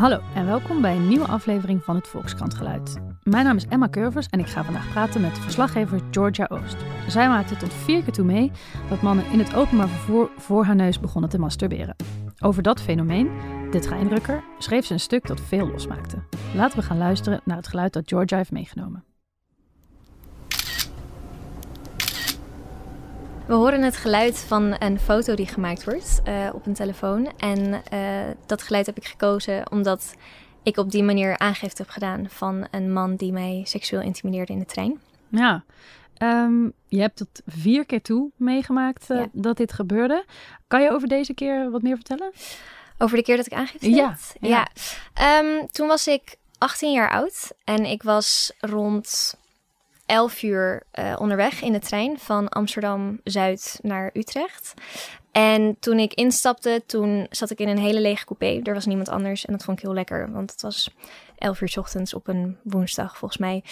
Hallo 0.00 0.20
en 0.34 0.46
welkom 0.46 0.80
bij 0.80 0.96
een 0.96 1.08
nieuwe 1.08 1.26
aflevering 1.26 1.84
van 1.84 1.96
het 1.96 2.08
Volkskrantgeluid. 2.08 2.96
Mijn 3.22 3.44
naam 3.44 3.56
is 3.56 3.66
Emma 3.66 3.88
Curvers 3.88 4.26
en 4.26 4.38
ik 4.38 4.46
ga 4.46 4.64
vandaag 4.64 4.90
praten 4.90 5.20
met 5.20 5.38
verslaggever 5.38 6.00
Georgia 6.10 6.46
Oost. 6.50 6.76
Zij 7.08 7.28
maakte 7.28 7.56
tot 7.56 7.74
vier 7.74 8.02
keer 8.02 8.12
toe 8.12 8.24
mee 8.24 8.50
dat 8.88 9.02
mannen 9.02 9.24
in 9.32 9.38
het 9.38 9.54
openbaar 9.54 9.88
vervoer 9.88 10.30
voor 10.36 10.64
haar 10.64 10.74
neus 10.74 11.00
begonnen 11.00 11.30
te 11.30 11.38
masturberen. 11.38 11.96
Over 12.38 12.62
dat 12.62 12.80
fenomeen, 12.80 13.30
de 13.70 13.78
treinrukker, 13.78 14.44
schreef 14.58 14.86
ze 14.86 14.92
een 14.92 15.00
stuk 15.00 15.26
dat 15.26 15.40
veel 15.40 15.66
losmaakte. 15.66 16.22
Laten 16.54 16.78
we 16.78 16.84
gaan 16.84 16.98
luisteren 16.98 17.40
naar 17.44 17.56
het 17.56 17.68
geluid 17.68 17.92
dat 17.92 18.08
Georgia 18.08 18.36
heeft 18.36 18.52
meegenomen. 18.52 19.04
We 23.50 23.56
horen 23.56 23.82
het 23.82 23.96
geluid 23.96 24.38
van 24.38 24.76
een 24.78 25.00
foto 25.00 25.34
die 25.34 25.46
gemaakt 25.46 25.84
wordt 25.84 26.20
uh, 26.28 26.48
op 26.52 26.66
een 26.66 26.74
telefoon. 26.74 27.32
En 27.38 27.82
uh, 27.92 28.34
dat 28.46 28.62
geluid 28.62 28.86
heb 28.86 28.96
ik 28.96 29.04
gekozen 29.04 29.70
omdat 29.70 30.14
ik 30.62 30.76
op 30.76 30.90
die 30.90 31.02
manier 31.02 31.38
aangifte 31.38 31.82
heb 31.82 31.90
gedaan 31.90 32.26
van 32.28 32.66
een 32.70 32.92
man 32.92 33.16
die 33.16 33.32
mij 33.32 33.62
seksueel 33.66 34.02
intimideerde 34.02 34.52
in 34.52 34.58
de 34.58 34.64
trein. 34.64 35.00
Ja, 35.28 35.64
um, 36.18 36.72
je 36.88 37.00
hebt 37.00 37.16
tot 37.16 37.42
vier 37.46 37.86
keer 37.86 38.02
toe 38.02 38.30
meegemaakt 38.36 39.10
uh, 39.10 39.18
ja. 39.18 39.26
dat 39.32 39.56
dit 39.56 39.72
gebeurde. 39.72 40.24
Kan 40.66 40.82
je 40.82 40.90
over 40.90 41.08
deze 41.08 41.34
keer 41.34 41.70
wat 41.70 41.82
meer 41.82 41.96
vertellen? 41.96 42.32
Over 42.98 43.16
de 43.16 43.22
keer 43.22 43.36
dat 43.36 43.46
ik 43.46 43.52
aangifte 43.52 43.90
ja, 43.90 44.08
deed? 44.08 44.50
Ja. 44.50 44.68
ja. 45.14 45.38
Um, 45.38 45.68
toen 45.70 45.88
was 45.88 46.06
ik 46.06 46.36
18 46.58 46.92
jaar 46.92 47.10
oud 47.10 47.52
en 47.64 47.84
ik 47.84 48.02
was 48.02 48.52
rond 48.58 49.38
11 50.10 50.42
uur 50.42 50.82
uh, 50.98 51.16
onderweg 51.18 51.62
in 51.62 51.72
de 51.72 51.78
trein 51.78 52.18
van 52.18 52.48
Amsterdam 52.48 53.20
Zuid 53.24 53.78
naar 53.82 54.10
Utrecht. 54.12 54.74
En 55.32 55.76
toen 55.80 55.98
ik 55.98 56.14
instapte, 56.14 56.82
toen 56.86 57.26
zat 57.30 57.50
ik 57.50 57.58
in 57.58 57.68
een 57.68 57.78
hele 57.78 58.00
lege 58.00 58.24
coupé. 58.24 58.60
Er 58.62 58.74
was 58.74 58.86
niemand 58.86 59.08
anders 59.08 59.44
en 59.44 59.52
dat 59.52 59.64
vond 59.64 59.76
ik 59.76 59.82
heel 59.82 59.94
lekker, 59.94 60.32
want 60.32 60.50
het 60.50 60.62
was 60.62 60.90
11 61.38 61.60
uur 61.60 61.68
s 61.68 61.76
ochtends 61.76 62.14
op 62.14 62.28
een 62.28 62.56
woensdag 62.62 63.18
volgens 63.18 63.40
mij. 63.40 63.62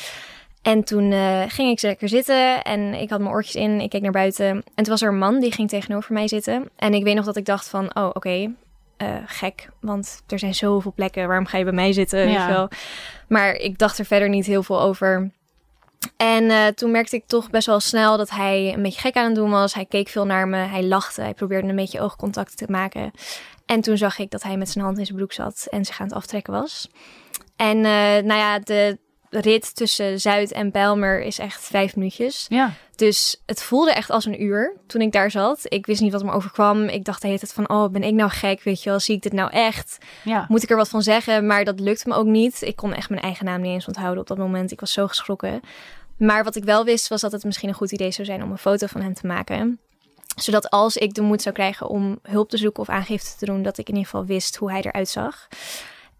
En 0.63 0.85
toen 0.85 1.11
uh, 1.11 1.43
ging 1.49 1.71
ik 1.71 1.83
lekker 1.83 2.09
zitten 2.09 2.63
en 2.63 2.95
ik 2.95 3.11
had 3.11 3.21
mijn 3.21 3.33
oortjes 3.33 3.55
in. 3.55 3.81
Ik 3.81 3.91
keek 3.91 4.03
naar 4.03 4.11
buiten 4.11 4.47
en 4.47 4.63
toen 4.75 4.89
was 4.89 5.03
er 5.03 5.09
een 5.09 5.19
man 5.19 5.41
die 5.41 5.53
ging 5.53 5.69
tegenover 5.69 6.13
mij 6.13 6.29
zitten. 6.29 6.69
En 6.77 6.95
ik 6.95 7.05
weet 7.05 7.15
nog 7.15 7.25
dat 7.25 7.37
ik 7.37 7.45
dacht 7.45 7.69
van, 7.69 7.97
oh 7.97 8.07
oké, 8.07 8.17
okay, 8.17 8.55
uh, 8.99 9.17
gek, 9.27 9.69
want 9.81 10.23
er 10.27 10.39
zijn 10.39 10.55
zoveel 10.55 10.93
plekken. 10.93 11.27
Waarom 11.27 11.47
ga 11.47 11.59
je 11.59 11.65
bij 11.65 11.73
mij 11.73 11.93
zitten? 11.93 12.19
Ja. 12.19 12.27
Weet 12.27 12.47
je 12.47 12.53
wel? 12.53 12.69
Maar 13.29 13.55
ik 13.55 13.79
dacht 13.79 13.99
er 13.99 14.05
verder 14.05 14.29
niet 14.29 14.47
heel 14.47 14.63
veel 14.63 14.81
over. 14.81 15.31
En 16.17 16.45
uh, 16.45 16.67
toen 16.67 16.91
merkte 16.91 17.17
ik 17.17 17.27
toch 17.27 17.51
best 17.51 17.67
wel 17.67 17.81
snel 17.81 18.17
dat 18.17 18.31
hij 18.31 18.73
een 18.75 18.83
beetje 18.83 19.01
gek 19.01 19.17
aan 19.17 19.25
het 19.25 19.35
doen 19.35 19.51
was. 19.51 19.75
Hij 19.75 19.87
keek 19.87 20.09
veel 20.09 20.27
naar 20.27 20.49
me, 20.49 20.57
hij 20.57 20.85
lachte, 20.85 21.21
hij 21.21 21.35
probeerde 21.35 21.69
een 21.69 21.77
beetje 21.77 22.01
oogcontact 22.01 22.57
te 22.57 22.67
maken. 22.69 23.11
En 23.67 23.81
toen 23.81 23.97
zag 23.97 24.19
ik 24.19 24.31
dat 24.31 24.43
hij 24.43 24.57
met 24.57 24.69
zijn 24.69 24.85
hand 24.85 24.99
in 24.99 25.05
zijn 25.07 25.19
broek 25.19 25.33
zat 25.33 25.67
en 25.71 25.85
zich 25.85 26.01
aan 26.01 26.07
het 26.07 26.17
aftrekken 26.17 26.53
was. 26.53 26.89
En 27.57 27.77
uh, 27.77 27.83
nou 27.83 28.35
ja, 28.35 28.59
de 28.59 28.99
rit 29.31 29.75
tussen 29.75 30.21
Zuid 30.21 30.53
en 30.53 30.71
Bijlmer 30.71 31.21
is 31.23 31.39
echt 31.39 31.65
vijf 31.65 31.97
minuutjes. 31.97 32.47
Ja. 32.49 32.73
Dus 32.97 33.43
het 33.47 33.63
voelde 33.63 33.93
echt 33.93 34.11
als 34.11 34.25
een 34.25 34.43
uur 34.43 34.77
toen 34.87 35.01
ik 35.01 35.13
daar 35.13 35.31
zat. 35.31 35.61
Ik 35.63 35.87
wist 35.87 36.01
niet 36.01 36.13
wat 36.13 36.25
me 36.25 36.33
overkwam. 36.33 36.83
Ik 36.83 37.05
dacht 37.05 37.21
de 37.21 37.27
hele 37.27 37.39
tijd 37.39 37.53
van, 37.53 37.69
oh, 37.69 37.91
ben 37.91 38.03
ik 38.03 38.15
nou 38.15 38.31
gek? 38.31 38.63
Weet 38.63 38.83
je 38.83 38.91
wel, 38.91 39.01
zie 39.01 39.15
ik 39.15 39.23
dit 39.23 39.33
nou 39.33 39.51
echt? 39.51 39.99
Ja. 40.25 40.47
Moet 40.49 40.63
ik 40.63 40.71
er 40.71 40.77
wat 40.77 40.89
van 40.89 41.03
zeggen? 41.03 41.47
Maar 41.47 41.65
dat 41.65 41.81
lukte 41.81 42.09
me 42.09 42.15
ook 42.15 42.27
niet. 42.27 42.63
Ik 42.63 42.77
kon 42.77 42.95
echt 42.95 43.09
mijn 43.09 43.23
eigen 43.23 43.45
naam 43.45 43.61
niet 43.61 43.73
eens 43.73 43.87
onthouden 43.87 44.21
op 44.21 44.27
dat 44.27 44.39
moment. 44.39 44.71
Ik 44.71 44.81
was 44.81 44.93
zo 44.93 45.07
geschrokken. 45.07 45.61
Maar 46.17 46.45
wat 46.45 46.57
ik 46.57 46.65
wel 46.65 46.85
wist, 46.85 47.09
was 47.09 47.21
dat 47.21 47.33
het 47.33 47.45
misschien 47.45 47.69
een 47.69 47.75
goed 47.75 47.93
idee 47.93 48.11
zou 48.11 48.27
zijn 48.27 48.43
om 48.43 48.51
een 48.51 48.59
foto 48.59 48.87
van 48.87 49.01
hem 49.01 49.15
te 49.15 49.27
maken 49.27 49.79
zodat 50.43 50.71
als 50.71 50.97
ik 50.97 51.15
de 51.15 51.23
moed 51.23 51.43
zou 51.43 51.55
krijgen 51.55 51.89
om 51.89 52.19
hulp 52.23 52.51
te 52.51 52.57
zoeken 52.57 52.83
of 52.83 52.89
aangifte 52.89 53.37
te 53.39 53.45
doen, 53.45 53.63
dat 53.63 53.79
ik 53.79 53.89
in 53.89 53.95
ieder 53.95 54.11
geval 54.11 54.27
wist 54.27 54.57
hoe 54.57 54.71
hij 54.71 54.83
eruit 54.83 55.09
zag. 55.09 55.49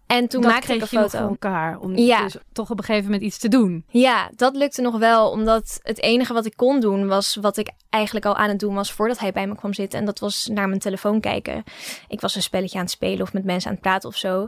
En 0.09 0.27
toen 0.27 0.41
dat 0.41 0.51
maakte 0.51 0.73
ik 0.73 0.81
een 0.81 0.87
je 0.91 0.97
foto. 0.97 1.17
voor 1.19 1.29
elkaar 1.29 1.79
om 1.79 1.97
ja. 1.97 2.23
dus 2.23 2.37
toch 2.51 2.69
op 2.69 2.77
een 2.77 2.83
gegeven 2.83 3.05
moment 3.05 3.23
iets 3.23 3.37
te 3.37 3.47
doen. 3.47 3.85
Ja, 3.87 4.29
dat 4.35 4.55
lukte 4.55 4.81
nog 4.81 4.97
wel, 4.97 5.29
omdat 5.29 5.79
het 5.83 6.01
enige 6.01 6.33
wat 6.33 6.45
ik 6.45 6.53
kon 6.55 6.79
doen 6.79 7.07
was 7.07 7.35
wat 7.35 7.57
ik 7.57 7.71
eigenlijk 7.89 8.25
al 8.25 8.35
aan 8.35 8.49
het 8.49 8.59
doen 8.59 8.75
was 8.75 8.91
voordat 8.91 9.19
hij 9.19 9.31
bij 9.31 9.47
me 9.47 9.55
kwam 9.55 9.73
zitten. 9.73 9.99
En 9.99 10.05
dat 10.05 10.19
was 10.19 10.49
naar 10.53 10.67
mijn 10.67 10.79
telefoon 10.79 11.19
kijken. 11.19 11.63
Ik 12.07 12.21
was 12.21 12.35
een 12.35 12.41
spelletje 12.41 12.77
aan 12.77 12.83
het 12.83 12.93
spelen 12.93 13.21
of 13.21 13.33
met 13.33 13.43
mensen 13.43 13.69
aan 13.69 13.75
het 13.75 13.83
praten 13.83 14.09
of 14.09 14.15
zo. 14.15 14.47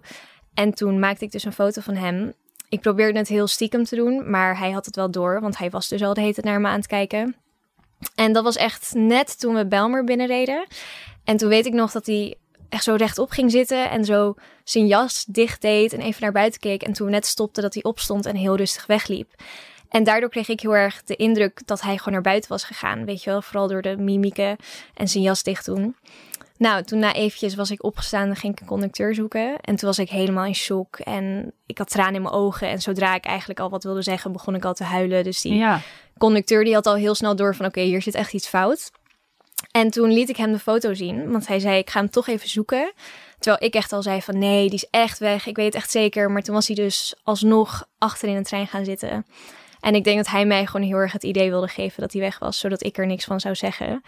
En 0.54 0.74
toen 0.74 1.00
maakte 1.00 1.26
ik 1.26 1.32
dus 1.32 1.44
een 1.44 1.54
foto 1.54 1.82
van 1.82 1.96
hem. 1.96 2.34
Ik 2.70 2.82
probeerde 2.82 3.20
het 3.20 3.28
heel 3.28 3.48
stiekem 3.48 3.84
te 3.84 3.96
doen, 3.96 4.30
maar 4.30 4.58
hij 4.58 4.72
had 4.72 4.86
het 4.86 4.96
wel 4.96 5.12
door, 5.12 5.42
want 5.42 5.58
hij 5.58 5.70
was 5.70 5.88
dus 5.88 6.04
al 6.04 6.14
de 6.14 6.22
hele 6.22 6.34
tijd 6.34 6.46
naar 6.46 6.62
me 6.62 6.68
aan 6.68 6.78
het 6.78 6.88
kijken. 6.88 7.36
En 8.16 8.34
dat 8.34 8.44
was 8.44 8.56
echt 8.56 8.94
net 8.94 9.40
toen 9.40 9.56
we 9.56 9.68
Belmer 9.68 10.04
binnenreden. 10.04 10.68
En 11.24 11.38
toen 11.38 11.50
weet 11.50 11.66
ik 11.66 11.74
nog 11.74 11.92
dat 11.92 12.06
hij 12.06 12.36
echt 12.72 12.84
zo 12.84 12.96
rechtop 12.96 13.32
ging 13.32 13.52
zitten 13.52 13.90
en 13.90 14.06
zo 14.06 14.36
zijn 14.64 14.88
jas 14.88 15.26
dicht 15.28 15.62
deed 15.62 15.94
en 15.94 16.00
even 16.00 16.22
naar 16.22 16.32
buiten 16.32 16.60
keek. 16.60 16.84
En 16.84 16.94
toen 16.94 17.06
we 17.06 17.12
net 17.12 17.26
stopte 17.26 17.62
dat 17.62 17.74
hij 17.74 17.84
opstond 17.84 18.26
en 18.26 18.36
heel 18.36 18.56
rustig 18.56 18.86
wegliep. 18.86 19.34
En 19.90 20.04
daardoor 20.04 20.30
kreeg 20.30 20.48
ik 20.48 20.60
heel 20.60 20.76
erg 20.76 21.04
de 21.04 21.16
indruk 21.16 21.62
dat 21.66 21.82
hij 21.82 21.98
gewoon 21.98 22.14
naar 22.14 22.22
buiten 22.22 22.50
was 22.50 22.64
gegaan. 22.64 23.06
Weet 23.06 23.24
je 23.24 23.30
wel, 23.30 23.42
vooral 23.42 23.68
door 23.68 23.82
de 23.82 23.98
mimieken 23.98 24.56
en 24.94 25.08
zijn 25.08 25.24
jas 25.24 25.44
dicht 25.44 25.66
doen. 25.66 25.96
Nou, 26.58 26.84
toen 26.84 27.00
na 27.00 27.14
eventjes 27.14 27.56
was 27.56 27.72
ik 27.72 27.84
opgestaan 27.84 28.30
en 28.30 28.36
ging 28.36 28.54
ik 28.54 28.60
een 28.60 28.68
conducteur 28.68 29.16
zoeken. 29.16 29.60
En 29.60 29.76
toen 29.76 29.90
was 29.90 30.00
ik 30.00 30.10
helemaal 30.10 30.46
in 30.46 30.56
shock 30.56 31.00
en 31.00 31.54
ik 31.66 31.78
had 31.78 31.90
tranen 31.90 32.16
in 32.16 32.22
mijn 32.22 32.34
ogen. 32.34 32.70
En 32.70 32.82
zodra 32.82 33.16
ik 33.16 33.26
eigenlijk 33.26 33.60
al 33.60 33.70
wat 33.70 33.84
wilde 33.84 34.02
zeggen, 34.02 34.32
begon 34.32 34.56
ik 34.56 34.66
al 34.66 34.74
te 34.74 34.84
huilen. 34.84 35.24
Dus 35.24 35.42
die 35.42 35.54
ja. 35.54 35.82
conducteur 36.18 36.64
die 36.64 36.74
had 36.74 36.86
al 36.86 36.96
heel 36.96 37.16
snel 37.16 37.36
door 37.36 37.56
van 37.56 37.66
oké, 37.66 37.80
okay, 37.80 37.90
hier 37.90 38.02
zit 38.02 38.16
echt 38.16 38.34
iets 38.34 38.48
fout. 38.48 38.92
En 39.72 39.90
toen 39.90 40.12
liet 40.12 40.30
ik 40.30 40.38
hem 40.38 40.52
de 40.52 40.60
foto 40.60 40.94
zien, 40.94 41.32
want 41.32 41.48
hij 41.48 41.60
zei 41.60 41.78
ik 41.78 41.90
ga 41.90 42.00
hem 42.00 42.10
toch 42.10 42.28
even 42.28 42.50
zoeken. 42.50 42.94
Terwijl 43.40 43.64
ik 43.64 43.74
echt 43.74 43.94
al 43.94 44.02
zei 44.02 44.22
van 44.22 44.38
nee, 44.38 44.70
die 44.70 44.78
is 44.78 44.88
echt 44.90 45.20
weg, 45.20 45.46
ik 45.46 45.56
weet 45.56 45.66
het 45.66 45.76
echt 45.76 45.92
zeker. 45.92 46.32
Maar 46.32 46.42
toen 46.42 46.56
was 46.56 46.68
hij 46.68 46.76
dus 46.76 47.16
alsnog 47.24 47.88
achter 47.98 48.30
in 48.30 48.36
de 48.36 48.44
trein 48.44 48.68
gaan 48.68 48.86
zitten. 48.86 49.26
En 49.80 49.96
ik 49.96 50.04
denk 50.04 50.18
dat 50.18 50.28
hij 50.28 50.46
mij 50.46 50.66
gewoon 50.66 50.88
heel 50.88 50.98
erg 50.98 51.12
het 51.12 51.24
idee 51.24 51.50
wilde 51.50 51.68
geven 51.68 52.02
dat 52.02 52.12
hij 52.12 52.22
weg 52.22 52.40
was, 52.40 52.60
zodat 52.60 52.84
ik 52.84 52.98
er 52.98 53.06
niks 53.06 53.26
van 53.26 53.40
zou 53.40 53.56
zeggen. 53.56 54.02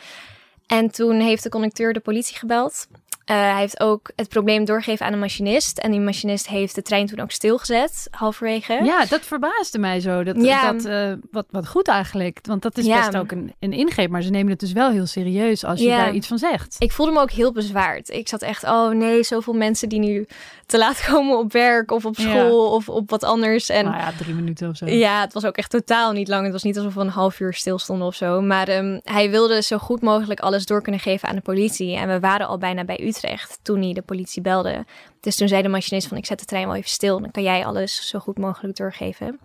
En 0.67 0.91
toen 0.91 1.19
heeft 1.19 1.43
de 1.43 1.49
conducteur 1.49 1.93
de 1.93 1.99
politie 1.99 2.37
gebeld. 2.37 2.87
Uh, 3.31 3.35
hij 3.37 3.59
heeft 3.59 3.79
ook 3.79 4.11
het 4.15 4.29
probleem 4.29 4.65
doorgegeven 4.65 5.05
aan 5.05 5.13
een 5.13 5.19
machinist. 5.19 5.77
En 5.77 5.91
die 5.91 5.99
machinist 5.99 6.47
heeft 6.47 6.75
de 6.75 6.81
trein 6.81 7.05
toen 7.07 7.19
ook 7.19 7.31
stilgezet, 7.31 8.07
halverwege. 8.11 8.79
Ja, 8.83 9.05
dat 9.05 9.21
verbaasde 9.21 9.79
mij 9.79 9.99
zo. 9.99 10.23
Dat, 10.23 10.35
Ja. 10.43 10.71
dat, 10.71 10.85
uh, 10.85 11.13
wat, 11.31 11.45
wat 11.49 11.67
goed 11.67 11.87
eigenlijk. 11.87 12.39
Want 12.41 12.61
dat 12.61 12.77
is 12.77 12.85
Ja. 12.85 12.97
best 13.05 13.17
ook 13.17 13.31
een, 13.31 13.53
een 13.59 13.73
ingreep. 13.73 14.09
Maar 14.09 14.21
ze 14.21 14.29
nemen 14.29 14.51
het 14.51 14.59
dus 14.59 14.71
wel 14.71 14.91
heel 14.91 15.05
serieus 15.05 15.65
als 15.65 15.79
je 15.79 15.85
Ja. 15.85 15.97
daar 15.97 16.13
iets 16.13 16.27
van 16.27 16.37
zegt. 16.37 16.75
Ik 16.79 16.91
voelde 16.91 17.11
me 17.11 17.19
ook 17.19 17.31
heel 17.31 17.51
bezwaard. 17.51 18.09
Ik 18.09 18.27
zat 18.27 18.41
echt, 18.41 18.63
oh 18.63 18.89
nee, 18.89 19.23
zoveel 19.23 19.53
mensen 19.53 19.89
die 19.89 19.99
nu 19.99 20.27
te 20.65 20.77
laat 20.77 21.05
komen 21.09 21.37
op 21.37 21.51
werk 21.51 21.91
of 21.91 22.05
op 22.05 22.15
school 22.15 22.71
of 22.71 22.89
op 22.89 23.09
wat 23.09 23.23
anders. 23.23 23.69
En 23.69 23.85
nou 23.85 23.97
ja, 23.97 24.11
drie 24.17 24.33
minuten 24.33 24.69
of 24.69 24.77
zo. 24.77 24.85
Ja, 24.85 25.21
het 25.21 25.33
was 25.33 25.45
ook 25.45 25.57
echt 25.57 25.69
totaal 25.69 26.11
niet 26.11 26.27
lang. 26.27 26.43
Het 26.43 26.51
was 26.51 26.63
niet 26.63 26.77
alsof 26.77 26.93
we 26.93 27.01
een 27.01 27.07
half 27.07 27.39
uur 27.39 27.53
stilstonden 27.53 28.07
of 28.07 28.15
zo. 28.15 28.41
Maar 28.41 28.67
ehm, 28.67 28.99
hij 29.03 29.29
wilde 29.29 29.61
zo 29.61 29.77
goed 29.77 30.01
mogelijk 30.01 30.39
alles 30.39 30.65
door 30.65 30.81
kunnen 30.81 31.01
geven 31.01 31.29
aan 31.29 31.35
de 31.35 31.41
politie. 31.41 31.95
En 31.95 32.07
we 32.07 32.19
waren 32.19 32.47
al 32.47 32.57
bijna 32.57 32.83
bij 32.83 32.97
Utrecht 33.15 33.59
toen 33.61 33.81
hij 33.81 33.93
de 33.93 34.01
politie 34.01 34.41
belde. 34.41 34.85
Dus 35.19 35.35
toen 35.35 35.47
zei 35.47 35.61
de 35.61 35.67
machinist 35.67 36.07
van 36.07 36.17
ik 36.17 36.25
zet 36.25 36.39
de 36.39 36.45
trein 36.45 36.67
wel 36.67 36.75
even 36.75 36.89
stil. 36.89 37.19
Dan 37.19 37.31
kan 37.31 37.43
jij 37.43 37.65
alles 37.65 38.07
zo 38.07 38.19
goed 38.19 38.37
mogelijk 38.37 38.77
doorgeven. 38.77 39.39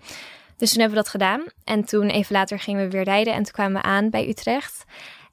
Dus 0.56 0.70
toen 0.70 0.80
hebben 0.80 0.98
we 0.98 1.04
dat 1.04 1.12
gedaan. 1.12 1.44
En 1.64 1.84
toen 1.84 2.08
even 2.08 2.32
later 2.32 2.58
gingen 2.58 2.84
we 2.84 2.90
weer 2.90 3.04
rijden. 3.04 3.34
En 3.34 3.42
toen 3.42 3.52
kwamen 3.52 3.82
we 3.82 3.88
aan 3.88 4.10
bij 4.10 4.28
Utrecht. 4.28 4.84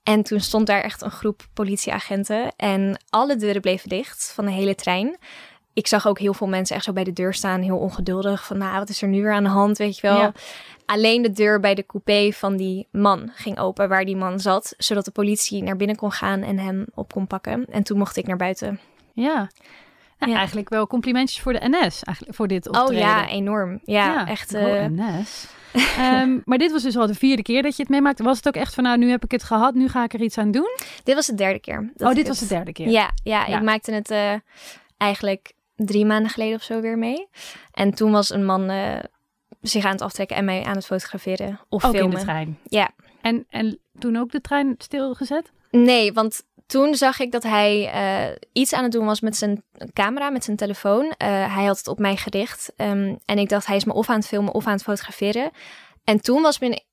En 0.03 0.23
toen 0.23 0.39
stond 0.39 0.67
daar 0.67 0.81
echt 0.81 1.01
een 1.01 1.11
groep 1.11 1.45
politieagenten. 1.53 2.53
En 2.55 3.01
alle 3.09 3.35
deuren 3.35 3.61
bleven 3.61 3.89
dicht 3.89 4.31
van 4.35 4.45
de 4.45 4.51
hele 4.51 4.75
trein. 4.75 5.17
Ik 5.75 5.87
zag 5.87 6.07
ook 6.07 6.19
heel 6.19 6.33
veel 6.33 6.47
mensen 6.47 6.75
echt 6.75 6.85
zo 6.85 6.93
bij 6.93 7.03
de 7.03 7.13
deur 7.13 7.33
staan, 7.33 7.61
heel 7.61 7.77
ongeduldig. 7.77 8.45
Van 8.45 8.57
nou, 8.57 8.77
wat 8.79 8.89
is 8.89 9.01
er 9.01 9.07
nu 9.07 9.21
weer 9.21 9.33
aan 9.33 9.43
de 9.43 9.49
hand, 9.49 9.77
weet 9.77 9.95
je 9.99 10.07
wel. 10.07 10.17
Ja. 10.17 10.31
Alleen 10.85 11.21
de 11.21 11.31
deur 11.31 11.59
bij 11.59 11.75
de 11.75 11.85
coupé 11.85 12.31
van 12.31 12.55
die 12.57 12.87
man 12.91 13.31
ging 13.33 13.59
open, 13.59 13.89
waar 13.89 14.05
die 14.05 14.15
man 14.15 14.39
zat. 14.39 14.73
Zodat 14.77 15.05
de 15.05 15.11
politie 15.11 15.63
naar 15.63 15.75
binnen 15.75 15.95
kon 15.95 16.11
gaan 16.11 16.41
en 16.41 16.57
hem 16.59 16.85
op 16.93 17.11
kon 17.13 17.27
pakken. 17.27 17.65
En 17.69 17.83
toen 17.83 17.97
mocht 17.97 18.17
ik 18.17 18.27
naar 18.27 18.37
buiten. 18.37 18.79
Ja. 19.13 19.49
Nou, 20.19 20.31
Ja. 20.31 20.37
Eigenlijk 20.37 20.69
wel 20.69 20.87
complimentjes 20.87 21.41
voor 21.41 21.53
de 21.53 21.59
NS. 21.69 22.03
Eigenlijk 22.03 22.35
voor 22.35 22.47
dit 22.47 22.67
optreden. 22.67 22.93
Oh 22.93 22.99
ja, 22.99 23.27
enorm. 23.27 23.79
Ja, 23.83 24.27
echt. 24.27 24.53
Oh, 24.53 24.61
eh, 24.83 24.85
NS. 24.91 25.47
Ehm, 25.97 26.37
maar 26.45 26.57
dit 26.57 26.71
was 26.71 26.83
dus 26.83 26.97
al 26.97 27.07
de 27.07 27.15
vierde 27.15 27.41
keer 27.41 27.61
dat 27.63 27.75
je 27.75 27.81
het 27.81 27.91
meemaakte. 27.91 28.23
Was 28.23 28.37
het 28.37 28.47
ook 28.47 28.55
echt 28.55 28.73
van, 28.73 28.83
nou, 28.83 28.97
nu 28.97 29.09
heb 29.09 29.23
ik 29.23 29.31
het 29.31 29.43
gehad, 29.43 29.73
nu 29.73 29.89
ga 29.89 30.03
ik 30.03 30.13
er 30.13 30.21
iets 30.21 30.37
aan 30.37 30.51
doen? 30.51 30.69
dit 31.03 31.15
was 31.15 31.25
de 31.25 31.35
derde 31.35 31.59
keer. 31.59 31.91
dat 31.95 32.07
oh, 32.09 32.15
dit 32.15 32.17
het- 32.17 32.27
was 32.27 32.39
de 32.39 32.55
derde 32.55 32.71
keer. 32.71 32.87
Ja, 32.89 33.09
ja, 33.23 33.45
Ja. 33.45 33.57
ik 33.57 33.63
maakte 33.63 33.91
het 33.93 34.11
eh, 34.11 34.33
eigenlijk 34.97 35.53
drie 35.75 36.05
maanden 36.05 36.31
geleden 36.31 36.55
of 36.55 36.63
zo 36.63 36.81
weer 36.81 36.97
mee. 36.97 37.27
En 37.71 37.91
toen 37.93 38.11
was 38.11 38.29
een 38.29 38.45
man 38.45 38.69
eh, 38.69 38.99
zich 39.61 39.85
aan 39.85 39.91
het 39.91 40.01
aftrekken 40.01 40.37
en 40.37 40.45
mij 40.45 40.63
aan 40.63 40.75
het 40.75 40.85
fotograferen 40.85 41.59
of 41.69 41.85
Ook 41.85 41.93
in 41.93 41.99
filmen. 41.99 42.17
de 42.17 42.23
trein. 42.23 42.59
Ja. 42.63 42.89
En, 43.21 43.45
en 43.49 43.79
toen 43.99 44.15
ook 44.17 44.31
de 44.31 44.41
trein 44.41 44.75
stilgezet? 44.77 45.51
Nee, 45.71 46.13
want 46.13 46.43
toen 46.67 46.95
zag 46.95 47.19
ik 47.19 47.31
dat 47.31 47.43
hij 47.43 47.91
eh, 47.91 48.35
iets 48.53 48.73
aan 48.73 48.83
het 48.83 48.91
doen 48.91 49.05
was 49.05 49.19
met 49.21 49.35
zijn 49.35 49.63
camera, 49.93 50.29
met 50.29 50.43
zijn 50.43 50.57
telefoon. 50.57 51.13
Eh, 51.17 51.27
hij 51.55 51.65
had 51.65 51.77
het 51.77 51.87
op 51.87 51.99
mij 51.99 52.15
gericht. 52.15 52.73
ehm, 52.75 53.15
en 53.25 53.37
ik 53.37 53.49
dacht, 53.49 53.65
hij 53.67 53.75
is 53.75 53.85
me 53.85 53.93
of 53.93 54.09
aan 54.09 54.15
het 54.15 54.27
filmen 54.27 54.53
of 54.53 54.65
aan 54.65 54.73
het 54.73 54.83
fotograferen. 54.83 55.51
En 56.03 56.21
toen 56.21 56.41
was 56.41 56.59
mijn 56.59 56.83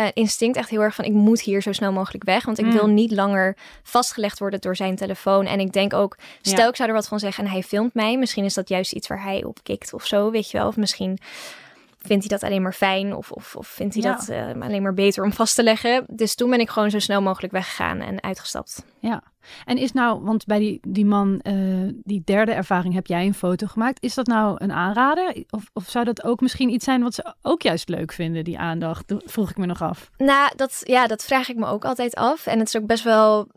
uh, 0.00 0.06
instinct 0.14 0.56
echt 0.56 0.70
heel 0.70 0.80
erg 0.82 0.94
van 0.94 1.04
ik 1.04 1.12
moet 1.12 1.40
hier 1.40 1.62
zo 1.62 1.72
snel 1.72 1.92
mogelijk 1.92 2.24
weg. 2.24 2.44
Want 2.44 2.58
ik 2.58 2.64
Mm. 2.64 2.72
wil 2.72 2.86
niet 2.86 3.10
langer 3.10 3.56
vastgelegd 3.82 4.38
worden 4.38 4.60
door 4.60 4.76
zijn 4.76 4.96
telefoon. 4.96 5.46
En 5.46 5.60
ik 5.60 5.72
denk 5.72 5.92
ook, 5.94 6.16
stel 6.42 6.58
Ja. 6.62 6.68
ik 6.68 6.76
zou 6.76 6.88
er 6.88 6.94
wat 6.94 7.08
van 7.08 7.18
zeggen 7.18 7.44
en 7.44 7.50
hij 7.50 7.62
filmt 7.62 7.94
mij. 7.94 8.18
Misschien 8.18 8.44
is 8.44 8.54
dat 8.54 8.68
juist 8.68 8.92
iets 8.92 9.08
waar 9.08 9.22
hij 9.22 9.44
op 9.44 9.58
kikt 9.62 9.92
of 9.92 10.06
zo, 10.06 10.30
weet 10.30 10.50
je 10.50 10.58
wel. 10.58 10.66
Of 10.66 10.76
misschien 10.76 11.18
vindt 11.98 12.28
hij 12.28 12.38
dat 12.38 12.48
alleen 12.48 12.62
maar 12.62 12.72
fijn 12.72 13.14
of, 13.14 13.30
of, 13.30 13.56
of 13.56 13.66
vindt 13.66 13.94
hij 13.94 14.02
Ja. 14.02 14.16
dat 14.16 14.28
eh, 14.28 14.62
alleen 14.62 14.82
maar 14.82 14.94
beter 14.94 15.24
om 15.24 15.32
vast 15.32 15.54
te 15.54 15.62
leggen. 15.62 16.04
Dus 16.08 16.34
toen 16.34 16.50
ben 16.50 16.60
ik 16.60 16.70
gewoon 16.70 16.90
zo 16.90 16.98
snel 16.98 17.22
mogelijk 17.22 17.52
weggegaan 17.52 18.00
en 18.00 18.22
uitgestapt. 18.22 18.84
Ja. 19.00 19.22
En 19.64 19.78
is 19.78 19.92
nou, 19.92 20.20
want 20.22 20.46
bij 20.46 20.58
die, 20.58 20.80
die 20.88 21.04
man, 21.04 21.40
eh, 21.40 21.54
die 22.02 22.22
derde 22.24 22.52
ervaring 22.52 22.94
heb 22.94 23.06
jij 23.06 23.26
een 23.26 23.34
foto 23.34 23.66
gemaakt. 23.66 24.02
Is 24.02 24.14
dat 24.14 24.26
nou 24.26 24.54
een 24.58 24.72
aanrader? 24.72 25.44
Of, 25.50 25.70
of 25.72 25.88
zou 25.88 26.04
dat 26.04 26.24
ook 26.24 26.40
misschien 26.40 26.70
iets 26.70 26.84
zijn 26.84 27.02
wat 27.02 27.14
ze 27.14 27.34
ook 27.42 27.62
juist 27.62 27.88
leuk 27.88 28.12
vinden, 28.12 28.44
die 28.44 28.58
aandacht? 28.58 29.14
Vroeg 29.24 29.50
ik 29.50 29.56
me 29.56 29.66
nog 29.66 29.82
af. 29.82 30.10
Nou, 30.16 30.52
dat, 30.56 30.80
ja, 30.84 31.06
dat 31.06 31.24
vraag 31.24 31.48
ik 31.48 31.56
me 31.56 31.66
ook 31.66 31.84
altijd 31.84 32.14
af. 32.14 32.46
En 32.46 32.58
het 32.58 32.68
is 32.68 32.76
ook 32.76 32.86
best 32.86 33.04
wel 33.04 33.48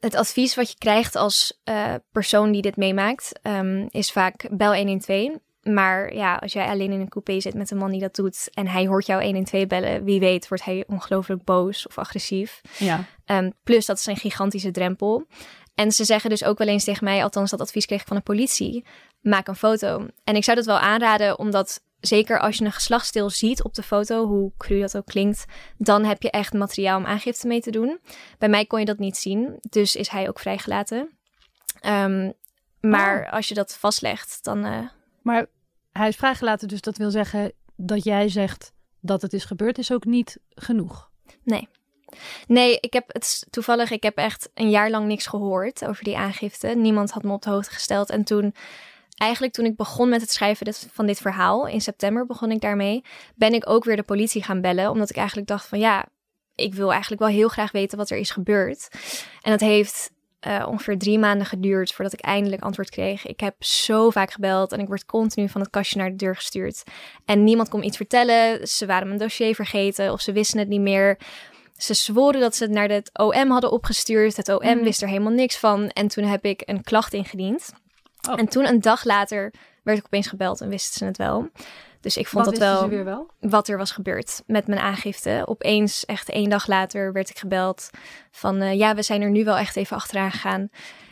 het 0.00 0.14
advies 0.14 0.54
wat 0.54 0.70
je 0.70 0.78
krijgt 0.78 1.16
als 1.16 1.60
eh, 1.64 1.94
persoon 2.12 2.52
die 2.52 2.62
dit 2.62 2.76
meemaakt, 2.76 3.32
ehm, 3.42 3.86
is 3.88 4.12
vaak 4.12 4.48
bel 4.50 4.74
112. 4.74 5.38
Maar 5.74 6.14
ja, 6.14 6.34
als 6.34 6.52
jij 6.52 6.66
alleen 6.68 6.92
in 6.92 7.00
een 7.00 7.08
coupé 7.08 7.40
zit 7.40 7.54
met 7.54 7.70
een 7.70 7.78
man 7.78 7.90
die 7.90 8.00
dat 8.00 8.14
doet 8.14 8.48
en 8.54 8.66
hij 8.66 8.86
hoort 8.86 9.06
jou 9.06 9.24
112 9.24 9.66
bellen, 9.66 10.04
wie 10.04 10.20
weet 10.20 10.48
wordt 10.48 10.64
hij 10.64 10.84
ongelooflijk 10.86 11.44
boos 11.44 11.86
of 11.86 11.98
agressief. 11.98 12.60
Ja. 12.78 13.04
Ehm, 13.24 13.50
plus, 13.62 13.86
dat 13.86 13.98
is 13.98 14.06
een 14.06 14.16
gigantische 14.16 14.70
drempel. 14.70 15.26
En 15.74 15.92
ze 15.92 16.04
zeggen 16.04 16.30
dus 16.30 16.44
ook 16.44 16.58
wel 16.58 16.68
eens 16.68 16.84
tegen 16.84 17.04
mij, 17.04 17.22
althans 17.22 17.50
dat 17.50 17.60
advies 17.60 17.86
kreeg 17.86 18.00
ik 18.00 18.06
van 18.06 18.16
de 18.16 18.22
politie, 18.22 18.84
maak 19.20 19.48
een 19.48 19.56
foto. 19.56 20.06
En 20.24 20.36
ik 20.36 20.44
zou 20.44 20.56
dat 20.56 20.66
wel 20.66 20.78
aanraden, 20.78 21.38
omdat 21.38 21.82
zeker 22.00 22.38
als 22.40 22.56
je 22.56 22.64
een 22.64 22.72
geslachtsdeel 22.72 23.30
ziet 23.30 23.62
op 23.62 23.74
de 23.74 23.82
foto, 23.82 24.26
hoe 24.26 24.52
cru 24.56 24.80
dat 24.80 24.96
ook 24.96 25.06
klinkt, 25.06 25.44
dan 25.78 26.04
heb 26.04 26.22
je 26.22 26.30
echt 26.30 26.52
materiaal 26.52 26.98
om 26.98 27.06
aangifte 27.06 27.46
mee 27.46 27.60
te 27.60 27.70
doen. 27.70 27.98
Bij 28.38 28.48
mij 28.48 28.66
kon 28.66 28.78
je 28.78 28.84
dat 28.84 28.98
niet 28.98 29.16
zien, 29.16 29.58
dus 29.70 29.96
is 29.96 30.08
hij 30.08 30.28
ook 30.28 30.38
vrijgelaten. 30.38 31.10
Ehm, 31.80 32.30
maar 32.80 33.30
als 33.30 33.48
je 33.48 33.54
dat 33.54 33.76
vastlegt, 33.76 34.38
dan... 34.44 34.64
eh, 34.64 34.78
Maar 35.22 35.46
hij 35.96 36.08
is 36.08 36.16
vrijgelaten, 36.16 36.68
dus 36.68 36.80
dat 36.80 36.96
wil 36.96 37.10
zeggen 37.10 37.52
dat 37.76 38.04
jij 38.04 38.28
zegt 38.28 38.72
dat 39.00 39.22
het 39.22 39.32
is 39.32 39.44
gebeurd, 39.44 39.78
is 39.78 39.92
ook 39.92 40.04
niet 40.04 40.38
genoeg. 40.54 41.10
Nee, 42.46 42.78
ik 42.80 42.92
heb 42.92 43.04
het 43.12 43.46
toevallig, 43.50 43.90
ik 43.90 44.02
heb 44.02 44.16
echt 44.16 44.50
een 44.54 44.70
jaar 44.70 44.90
lang 44.90 45.06
niks 45.06 45.26
gehoord 45.26 45.84
over 45.84 46.04
die 46.04 46.16
aangifte. 46.16 46.68
Niemand 46.68 47.10
had 47.10 47.22
me 47.22 47.32
op 47.32 47.42
de 47.42 47.50
hoogte 47.50 47.70
gesteld. 47.70 48.10
En 48.10 48.24
toen, 48.24 48.54
eigenlijk 49.16 49.52
toen 49.52 49.64
ik 49.64 49.76
begon 49.76 50.08
met 50.08 50.20
het 50.20 50.30
schrijven 50.30 50.74
van 50.92 51.06
dit 51.06 51.18
verhaal, 51.18 51.66
in 51.66 51.80
september 51.80 52.26
begon 52.26 52.50
ik 52.50 52.60
daarmee, 52.60 53.04
ben 53.34 53.54
ik 53.54 53.68
ook 53.68 53.84
weer 53.84 53.96
de 53.96 54.02
politie 54.02 54.42
gaan 54.42 54.60
bellen. 54.60 54.90
Omdat 54.90 55.10
ik 55.10 55.16
eigenlijk 55.16 55.48
dacht 55.48 55.66
van 55.66 55.78
ja, 55.78 56.06
ik 56.54 56.74
wil 56.74 56.90
eigenlijk 56.90 57.20
wel 57.20 57.30
heel 57.30 57.48
graag 57.48 57.72
weten 57.72 57.98
wat 57.98 58.10
er 58.10 58.18
is 58.18 58.30
gebeurd. 58.30 58.88
En 59.42 59.50
dat 59.50 59.60
heeft 59.60 60.10
eh, 60.46 60.66
ongeveer 60.68 60.98
drie 60.98 61.18
maanden 61.18 61.46
geduurd 61.46 61.92
voordat 61.92 62.12
ik 62.12 62.20
eindelijk 62.20 62.62
antwoord 62.62 62.90
kreeg. 62.90 63.26
Ik 63.26 63.40
heb 63.40 63.64
zo 63.64 64.10
vaak 64.10 64.32
gebeld 64.32 64.72
en 64.72 64.80
ik 64.80 64.86
word 64.86 65.04
continu 65.06 65.48
van 65.48 65.60
het 65.60 65.70
kastje 65.70 65.98
naar 65.98 66.10
de 66.10 66.16
deur 66.16 66.36
gestuurd. 66.36 66.82
En 67.24 67.44
niemand 67.44 67.68
kon 67.68 67.84
iets 67.84 67.96
vertellen. 67.96 68.68
Ze 68.68 68.86
waren 68.86 69.06
mijn 69.06 69.18
dossier 69.18 69.54
vergeten 69.54 70.12
of 70.12 70.20
ze 70.20 70.32
wisten 70.32 70.58
het 70.58 70.68
niet 70.68 70.80
meer. 70.80 71.18
Ze 71.76 71.94
zworen 71.94 72.40
dat 72.40 72.56
ze 72.56 72.64
het 72.64 72.72
naar 72.72 72.88
het 72.88 73.10
OM 73.12 73.50
hadden 73.50 73.72
opgestuurd. 73.72 74.36
Het 74.36 74.48
OM 74.48 74.74
Mhm. 74.74 74.82
wist 74.82 75.02
er 75.02 75.08
helemaal 75.08 75.32
niks 75.32 75.56
van. 75.56 75.88
En 75.88 76.08
toen 76.08 76.24
heb 76.24 76.44
ik 76.44 76.62
een 76.64 76.82
klacht 76.82 77.12
ingediend. 77.12 77.72
Oh. 78.30 78.38
En 78.38 78.48
toen 78.48 78.66
een 78.66 78.80
dag 78.80 79.04
later 79.04 79.52
werd 79.82 79.98
ik 79.98 80.04
opeens 80.04 80.26
gebeld 80.26 80.60
en 80.60 80.68
wisten 80.68 80.92
ze 80.98 81.04
het 81.04 81.16
wel. 81.16 81.48
Dus 82.06 82.16
ik 82.16 82.26
vond 82.26 82.44
Wat 82.44 82.54
dat 82.54 82.62
wisten 82.62 82.80
wel 82.80 82.96
weer 82.96 83.04
wel? 83.04 83.30
wat 83.40 83.68
er 83.68 83.78
was 83.78 83.90
gebeurd 83.90 84.42
met 84.46 84.66
mijn 84.66 84.80
aangifte. 84.80 85.42
Opeens, 85.46 86.04
echt 86.04 86.28
één 86.28 86.50
dag 86.50 86.66
later, 86.66 87.12
werd 87.12 87.30
ik 87.30 87.38
gebeld 87.38 87.90
van... 88.30 88.60
eh, 88.60 88.74
ja, 88.74 88.94
we 88.94 89.02
zijn 89.02 89.22
er 89.22 89.30
nu 89.30 89.44
wel 89.44 89.56
echt 89.56 89.76
even 89.76 89.96
achteraan 89.96 90.30
gegaan. 90.30 90.68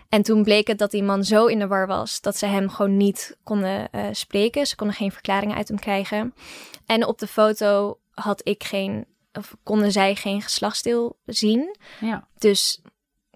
En 0.08 0.22
toen 0.22 0.42
bleek 0.42 0.66
het 0.66 0.78
dat 0.78 0.90
die 0.90 1.02
man 1.02 1.24
zo 1.24 1.46
in 1.46 1.58
de 1.58 1.66
war 1.66 1.86
was... 1.86 2.20
dat 2.20 2.36
ze 2.36 2.46
hem 2.46 2.68
gewoon 2.70 2.96
niet 2.96 3.36
konden 3.42 3.90
eh, 3.90 4.04
spreken. 4.12 4.66
Ze 4.66 4.76
konden 4.76 4.96
geen 4.96 5.12
verklaringen 5.12 5.56
uit 5.56 5.68
hem 5.68 5.78
krijgen. 5.78 6.34
En 6.86 7.06
op 7.06 7.18
de 7.18 7.26
foto 7.26 7.98
had 8.10 8.40
ik 8.44 8.64
geen... 8.64 9.06
of 9.32 9.56
konden 9.62 9.92
zij 9.92 10.14
geen 10.14 10.42
geslachtsdeel 10.42 11.16
zien. 11.26 11.76
Ja. 12.00 12.28
Dus 12.38 12.80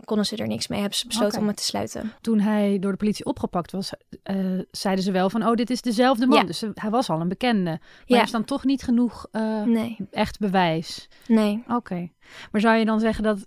konden 0.04 0.26
ze 0.26 0.36
er 0.36 0.46
niks 0.46 0.68
mee. 0.68 0.80
Hebben 0.80 0.98
ze 0.98 1.06
besloten 1.06 1.40
om 1.40 1.46
het 1.46 1.56
te 1.56 1.62
sluiten. 1.62 2.12
Toen 2.20 2.40
hij 2.40 2.78
door 2.78 2.90
de 2.90 2.96
politie 2.96 3.24
opgepakt 3.24 3.72
was, 3.72 3.90
eh, 4.22 4.36
zeiden 4.70 5.04
ze 5.04 5.12
wel 5.12 5.30
van, 5.30 5.46
oh, 5.46 5.54
dit 5.54 5.70
is 5.70 5.80
dezelfde 5.82 6.26
man. 6.26 6.38
Ja. 6.38 6.44
Dus 6.44 6.62
eh, 6.62 6.70
hij 6.74 6.90
was 6.90 7.10
al 7.10 7.20
een 7.20 7.28
bekende. 7.28 7.70
Maar 7.70 7.80
Ja. 8.04 8.16
er 8.16 8.22
is 8.22 8.30
dan 8.30 8.44
toch 8.44 8.64
niet 8.64 8.82
genoeg 8.82 9.26
eh, 9.30 9.62
Nee, 9.62 9.96
echt 10.10 10.38
bewijs. 10.38 11.08
nee. 11.26 11.62
Oké. 11.68 12.08
Maar 12.52 12.60
zou 12.60 12.76
je 12.76 12.84
dan 12.84 13.00
zeggen 13.00 13.24
dat, 13.24 13.46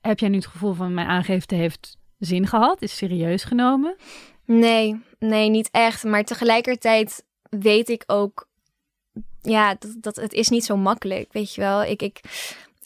heb 0.00 0.18
jij 0.18 0.28
nu 0.28 0.36
het 0.36 0.46
gevoel 0.46 0.72
van 0.72 0.94
mijn 0.94 1.08
aangifte 1.08 1.54
heeft 1.54 1.96
zin 2.18 2.46
gehad, 2.46 2.82
is 2.82 2.96
serieus 2.96 3.44
genomen? 3.44 3.96
Nee, 4.44 5.00
nee, 5.18 5.50
niet 5.50 5.68
echt. 5.72 6.04
Maar 6.04 6.24
tegelijkertijd 6.24 7.24
weet 7.50 7.88
ik 7.88 8.02
ook, 8.06 8.48
ja, 9.40 9.76
dat, 9.78 9.96
dat 10.00 10.16
het 10.16 10.32
is 10.32 10.48
niet 10.48 10.64
zo 10.64 10.76
makkelijk, 10.76 11.32
weet 11.32 11.54
je 11.54 11.60
wel. 11.60 11.82
Ik, 11.84 12.02
ik, 12.02 12.20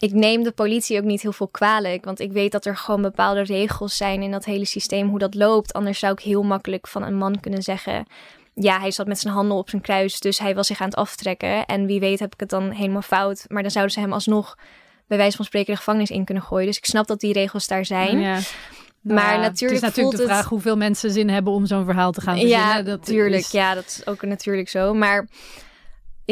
ik 0.00 0.12
neem 0.12 0.42
de 0.42 0.52
politie 0.52 0.98
ook 0.98 1.04
niet 1.04 1.22
heel 1.22 1.32
veel 1.32 1.48
kwalijk, 1.48 2.04
want 2.04 2.20
ik 2.20 2.32
weet 2.32 2.52
dat 2.52 2.64
er 2.64 2.76
gewoon 2.76 3.02
bepaalde 3.02 3.42
regels 3.42 3.96
zijn 3.96 4.22
in 4.22 4.30
dat 4.30 4.44
hele 4.44 4.64
systeem, 4.64 5.08
hoe 5.08 5.18
dat 5.18 5.34
loopt. 5.34 5.72
Anders 5.72 5.98
zou 5.98 6.12
ik 6.12 6.20
heel 6.20 6.42
makkelijk 6.42 6.88
van 6.88 7.02
een 7.02 7.16
man 7.16 7.40
kunnen 7.40 7.62
zeggen, 7.62 8.06
ja, 8.54 8.80
hij 8.80 8.90
zat 8.90 9.06
met 9.06 9.18
zijn 9.18 9.34
handen 9.34 9.56
op 9.56 9.70
zijn 9.70 9.82
kruis, 9.82 10.20
dus 10.20 10.38
hij 10.38 10.54
was 10.54 10.66
zich 10.66 10.80
aan 10.80 10.88
het 10.88 10.96
aftrekken. 10.96 11.66
En 11.66 11.86
wie 11.86 12.00
weet 12.00 12.18
heb 12.18 12.32
ik 12.34 12.40
het 12.40 12.50
dan 12.50 12.70
helemaal 12.70 13.02
fout. 13.02 13.44
Maar 13.48 13.62
dan 13.62 13.70
zouden 13.70 13.94
ze 13.94 14.00
hem 14.00 14.12
alsnog, 14.12 14.58
bij 15.06 15.16
wijze 15.18 15.36
van 15.36 15.44
spreken, 15.44 15.72
de 15.72 15.78
gevangenis 15.78 16.10
in 16.10 16.24
kunnen 16.24 16.42
gooien. 16.42 16.66
Dus 16.66 16.76
ik 16.76 16.84
snap 16.84 17.06
dat 17.06 17.20
die 17.20 17.32
regels 17.32 17.66
daar 17.66 17.84
zijn. 17.84 18.20
Ja. 18.20 18.38
Maar 19.00 19.34
ja, 19.34 19.40
natuurlijk 19.40 19.60
Het 19.60 19.72
is 19.72 19.80
natuurlijk 19.80 20.16
de 20.16 20.22
het- 20.22 20.30
vraag 20.32 20.48
hoeveel 20.48 20.76
mensen 20.76 21.10
zin 21.10 21.28
hebben 21.28 21.52
om 21.52 21.66
zo'n 21.66 21.84
verhaal 21.84 22.12
te 22.12 22.20
gaan 22.20 22.38
verzinnen. 22.38 22.66
Ja, 22.66 22.82
dat 22.82 23.04
tuurlijk. 23.04 23.42
is- 23.42 23.50
Ja, 23.50 23.74
dat 23.74 23.84
is 23.86 24.06
ook 24.06 24.22
natuurlijk 24.22 24.68
zo. 24.68 24.94
Maar 24.94 25.28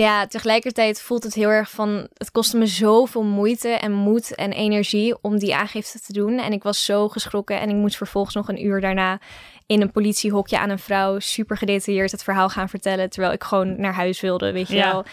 ja, 0.01 0.27
tegelijkertijd 0.27 1.01
voelt 1.03 1.23
het 1.23 1.35
heel 1.35 1.49
erg 1.49 1.71
van... 1.71 2.09
Het 2.15 2.31
kostte 2.31 2.57
me 2.57 2.67
zoveel 2.67 3.25
moeite 3.25 3.69
en 3.69 3.93
moed 3.93 4.35
en 4.35 4.53
energie 4.53 5.17
om 5.21 5.39
die 5.39 5.55
aangifte 5.55 6.01
te 6.01 6.13
doen. 6.13 6.39
En 6.39 6.53
ik 6.53 6.63
was 6.63 6.85
zo 6.85 7.09
geschrokken. 7.09 7.61
En 7.61 7.69
ik 7.69 7.75
moest 7.75 7.97
vervolgens 7.97 8.35
nog 8.35 8.49
een 8.49 8.65
uur 8.65 8.81
daarna 8.81 9.21
in 9.67 9.81
een 9.81 9.91
politiehokje 9.93 10.59
aan 10.59 10.71
een 10.71 10.79
vrouw... 10.79 11.19
super 11.19 11.57
gedetailleerd 11.57 12.11
het 12.11 12.23
verhaal 12.23 12.49
gaan 12.49 12.69
vertellen. 12.69 13.11
Terwijl 13.11 13.33
ik 13.33 13.45
gewoon 13.45 13.81
naar 13.81 13.95
huis 13.95 14.21
wilde, 14.21 14.53
weet 14.53 14.69
je 14.69 14.75
Ja. 14.75 14.93
wel. 14.93 15.05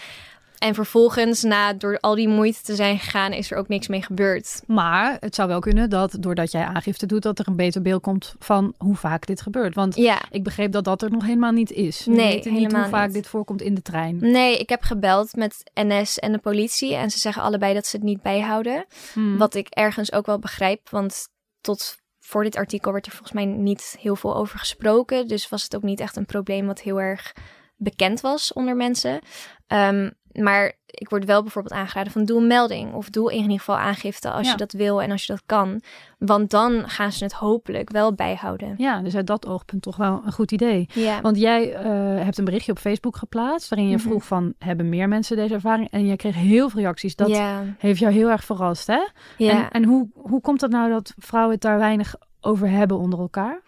En 0.58 0.74
vervolgens, 0.74 1.42
na 1.42 1.72
door 1.72 1.98
al 2.00 2.14
die 2.14 2.28
moeite 2.28 2.62
te 2.62 2.74
zijn 2.74 2.98
gegaan... 2.98 3.32
is 3.32 3.50
er 3.50 3.58
ook 3.58 3.68
niks 3.68 3.88
mee 3.88 4.02
gebeurd. 4.02 4.62
Maar 4.66 5.16
het 5.20 5.34
zou 5.34 5.48
wel 5.48 5.60
kunnen 5.60 5.90
dat 5.90 6.16
doordat 6.20 6.50
jij 6.50 6.64
aangifte 6.64 7.06
doet, 7.06 7.22
dat 7.22 7.38
er 7.38 7.48
een 7.48 7.56
beter 7.56 7.82
beeld 7.82 8.02
komt 8.02 8.34
van 8.38 8.74
hoe 8.78 8.96
vaak 8.96 9.26
dit 9.26 9.40
gebeurt. 9.40 9.74
Want 9.74 9.94
Ja, 9.96 10.22
ik 10.30 10.42
begreep 10.42 10.72
dat 10.72 10.84
dat 10.84 11.02
er 11.02 11.10
nog 11.10 11.22
helemaal 11.24 11.52
niet 11.52 11.70
is. 11.70 12.04
We 12.04 12.10
Nee, 12.12 12.34
weten 12.34 12.52
niet 12.52 12.72
hoe 12.72 12.86
vaak 12.88 13.06
niet. 13.06 13.14
dit 13.14 13.26
voorkomt 13.26 13.62
in 13.62 13.74
de 13.74 13.82
trein. 13.82 14.18
nee, 14.20 14.58
ik 14.58 14.68
heb 14.68 14.82
gebeld 14.82 15.36
met 15.36 15.70
NS 15.74 16.18
en 16.18 16.32
de 16.32 16.38
politie... 16.38 16.94
en 16.94 17.10
ze 17.10 17.18
zeggen 17.18 17.42
allebei 17.42 17.74
dat 17.74 17.86
ze 17.86 17.96
het 17.96 18.04
niet 18.04 18.22
bijhouden. 18.22 18.84
Hmm. 19.12 19.36
Wat 19.38 19.54
ik 19.54 19.66
ergens 19.68 20.12
ook 20.12 20.26
wel 20.26 20.38
begrijp, 20.38 20.88
want 20.90 21.28
tot 21.60 21.96
voor 22.18 22.42
dit 22.44 22.56
artikel 22.56 22.92
werd 22.92 23.06
er 23.06 23.12
volgens 23.12 23.32
mij 23.32 23.44
niet 23.44 23.96
heel 24.00 24.16
veel 24.16 24.36
over 24.36 24.58
gesproken. 24.58 25.28
Dus 25.28 25.48
was 25.48 25.62
het 25.62 25.76
ook 25.76 25.82
niet 25.82 26.00
echt 26.00 26.16
een 26.16 26.26
probleem 26.26 26.66
wat 26.66 26.80
heel 26.80 27.00
erg 27.00 27.32
bekend 27.76 28.20
was 28.20 28.52
onder 28.52 28.76
mensen. 28.76 29.18
Ehm, 29.66 30.10
maar 30.42 30.72
ik 30.86 31.08
word 31.08 31.24
wel 31.24 31.42
bijvoorbeeld 31.42 31.74
aangeraden 31.74 32.12
van 32.12 32.24
doe 32.24 32.40
een 32.40 32.46
melding 32.46 32.92
of 32.94 33.10
doe 33.10 33.32
in 33.32 33.40
ieder 33.42 33.58
geval 33.58 33.76
aangifte 33.76 34.30
als 34.30 34.46
Ja. 34.46 34.52
je 34.52 34.56
dat 34.58 34.72
wil 34.72 35.02
en 35.02 35.10
als 35.10 35.24
je 35.26 35.32
dat 35.32 35.42
kan. 35.46 35.80
Want 36.18 36.50
dan 36.50 36.88
gaan 36.88 37.12
ze 37.12 37.24
het 37.24 37.32
hopelijk 37.32 37.90
wel 37.90 38.14
bijhouden. 38.14 38.74
Ja, 38.78 39.00
dus 39.02 39.16
uit 39.16 39.26
dat 39.26 39.46
oogpunt 39.46 39.82
toch 39.82 39.96
wel 39.96 40.22
een 40.24 40.32
goed 40.32 40.52
idee. 40.52 40.88
Ja, 40.92 41.20
Want 41.20 41.38
jij 41.38 41.74
eh, 41.74 41.84
hebt 42.24 42.38
een 42.38 42.44
berichtje 42.44 42.72
op 42.72 42.78
Facebook 42.78 43.16
geplaatst 43.16 43.68
waarin 43.68 43.88
je 43.88 43.96
Mhm. 43.96 44.06
vroeg 44.06 44.24
van 44.24 44.54
hebben 44.58 44.88
meer 44.88 45.08
mensen 45.08 45.36
deze 45.36 45.54
ervaring? 45.54 45.90
En 45.90 46.06
jij 46.06 46.16
kreeg 46.16 46.34
heel 46.34 46.68
veel 46.70 46.80
reacties. 46.80 47.16
Dat 47.16 47.28
ja, 47.28 47.62
heeft 47.78 47.98
jou 48.00 48.12
heel 48.12 48.30
erg 48.30 48.44
verrast, 48.44 48.86
hè? 48.86 49.00
ja. 49.36 49.50
En, 49.64 49.70
en 49.70 49.84
hoe, 49.84 50.08
hoe 50.14 50.40
komt 50.40 50.60
het 50.60 50.70
nou 50.70 50.90
dat 50.90 51.14
vrouwen 51.18 51.52
het 51.52 51.62
daar 51.62 51.78
weinig 51.78 52.14
over 52.40 52.68
hebben 52.70 52.98
onder 52.98 53.18
elkaar? 53.18 53.62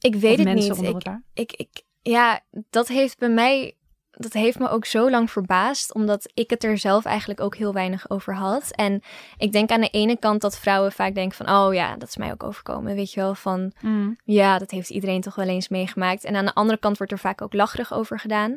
ik 0.00 0.14
weet 0.14 0.38
of 0.38 0.44
het 0.44 0.54
niet. 0.54 1.08
ik, 1.34 1.52
ik, 1.52 1.82
ja, 2.02 2.40
dat 2.70 2.88
heeft 2.88 3.18
bij 3.18 3.28
mij, 3.28 3.74
dat 4.16 4.32
heeft 4.32 4.58
me 4.58 4.68
ook 4.68 4.84
zo 4.84 5.10
lang 5.10 5.30
verbaasd, 5.30 5.94
omdat 5.94 6.30
ik 6.34 6.50
het 6.50 6.64
er 6.64 6.78
zelf 6.78 7.04
eigenlijk 7.04 7.40
ook 7.40 7.56
heel 7.56 7.72
weinig 7.72 8.10
over 8.10 8.34
had. 8.36 8.70
En 8.70 9.02
ik 9.36 9.52
denk 9.52 9.70
aan 9.70 9.80
de 9.80 9.88
ene 9.88 10.16
kant 10.18 10.40
dat 10.40 10.58
vrouwen 10.58 10.92
vaak 10.92 11.14
denken 11.14 11.36
van, 11.46 11.56
oh 11.56 11.74
ja, 11.74 11.96
dat 11.96 12.08
is 12.08 12.16
mij 12.16 12.32
ook 12.32 12.42
overkomen, 12.42 12.94
weet 12.94 13.12
je 13.12 13.20
wel, 13.20 13.34
van 13.34 13.72
Mm. 13.80 14.16
ja, 14.24 14.58
dat 14.58 14.70
heeft 14.70 14.90
iedereen 14.90 15.20
toch 15.20 15.34
wel 15.34 15.48
eens 15.48 15.68
meegemaakt. 15.68 16.24
En 16.24 16.36
aan 16.36 16.44
de 16.44 16.54
andere 16.54 16.78
kant 16.78 16.96
wordt 16.98 17.12
er 17.12 17.18
vaak 17.18 17.42
ook 17.42 17.52
lacherig 17.52 17.92
over 17.92 18.18
gedaan. 18.20 18.50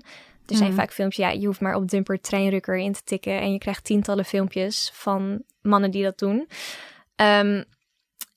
Er 0.45 0.55
zijn 0.55 0.69
Mhm. 0.69 0.79
vaak 0.79 0.91
filmpjes, 0.93 1.25
ja, 1.25 1.31
je 1.31 1.45
hoeft 1.45 1.59
maar 1.61 1.75
op 1.75 1.89
Dumper 1.89 2.21
treinrukker 2.21 2.77
in 2.77 2.93
te 2.93 3.03
tikken 3.03 3.39
en 3.39 3.51
je 3.51 3.57
krijgt 3.57 3.83
tientallen 3.83 4.25
filmpjes 4.25 4.91
van 4.93 5.41
mannen 5.61 5.91
die 5.91 6.03
dat 6.03 6.17
doen. 6.19 6.47
Ehm, 7.15 7.63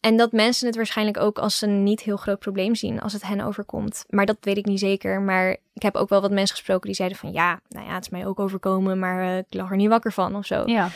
En 0.01 0.17
dat 0.17 0.33
mensen 0.33 0.67
het 0.67 0.77
waarschijnlijk 0.77 1.19
ook 1.19 1.39
als 1.39 1.63
een 1.63 1.83
niet 1.83 2.01
heel 2.01 2.17
groot 2.17 2.39
probleem 2.39 2.75
zien 2.75 3.01
als 3.01 3.13
het 3.13 3.27
hen 3.27 3.41
overkomt. 3.41 4.05
Maar 4.09 4.27
dat 4.27 4.37
weet 4.41 4.57
ik 4.57 4.67
niet 4.67 4.79
zeker. 4.79 5.21
Maar 5.21 5.51
ik 5.75 5.83
heb 5.83 5.95
ook 5.95 6.09
wel 6.09 6.21
wat 6.21 6.31
mensen 6.31 6.57
gesproken 6.57 6.87
die 6.87 6.95
zeiden 6.95 7.19
van 7.19 7.33
ja, 7.33 7.61
nou 7.69 7.87
ja, 7.87 7.95
het 7.95 8.05
is 8.05 8.11
mij 8.11 8.27
ook 8.27 8.41
overkomen, 8.41 8.99
maar 8.99 9.25
uh, 9.25 9.37
ik 9.37 9.45
lag 9.49 9.71
er 9.71 9.77
niet 9.77 9.89
wakker 9.89 10.13
van 10.13 10.37
of 10.37 10.47
zo. 10.47 10.63
Ja. 10.67 10.89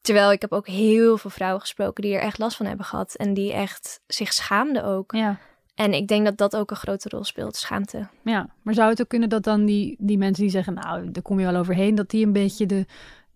Terwijl 0.00 0.32
ik 0.32 0.40
heb 0.40 0.52
ook 0.52 0.66
heel 0.66 1.18
veel 1.18 1.30
vrouwen 1.30 1.60
gesproken 1.60 2.02
die 2.02 2.14
er 2.14 2.20
echt 2.20 2.38
last 2.38 2.56
van 2.56 2.66
hebben 2.66 2.86
gehad 2.86 3.14
en 3.14 3.34
die 3.34 3.52
echt 3.52 4.00
zich 4.06 4.32
schaamden 4.32 4.84
ook. 4.84 5.12
Ja. 5.12 5.38
En 5.74 5.92
ik 5.92 6.08
denk 6.08 6.24
dat 6.24 6.36
dat 6.36 6.56
ook 6.56 6.70
een 6.70 6.76
grote 6.76 7.08
rol 7.08 7.24
speelt, 7.24 7.56
schaamte. 7.56 8.08
Ja, 8.22 8.48
maar 8.62 8.74
zou 8.74 8.90
het 8.90 9.00
ook 9.00 9.08
kunnen 9.08 9.28
dat 9.28 9.42
dan 9.42 9.64
die, 9.64 9.96
die 9.98 10.18
mensen 10.18 10.42
die 10.42 10.52
zeggen, 10.52 10.74
nou, 10.74 11.10
daar 11.10 11.22
kom 11.22 11.40
je 11.40 11.46
wel 11.46 11.60
overheen, 11.60 11.94
dat 11.94 12.10
die 12.10 12.26
een 12.26 12.32
beetje 12.32 12.66
de, 12.66 12.86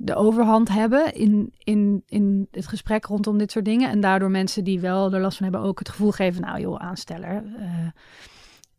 de 0.05 0.15
overhand 0.15 0.69
hebben 0.69 1.15
in, 1.15 1.53
in, 1.59 2.03
in 2.07 2.49
het 2.51 2.67
gesprek 2.67 3.05
rondom 3.05 3.39
dit 3.39 3.51
soort 3.51 3.65
dingen. 3.65 3.91
En 3.91 4.01
daardoor 4.01 4.31
mensen 4.31 4.65
die 4.65 4.81
wel 4.81 5.13
er 5.13 5.21
last 5.21 5.37
van 5.37 5.47
hebben 5.47 5.69
ook 5.69 5.79
het 5.79 5.89
gevoel 5.89 6.11
geven, 6.11 6.43
nou 6.43 6.61
joh, 6.61 6.81
aansteller, 6.81 7.43
uh, 7.59 7.67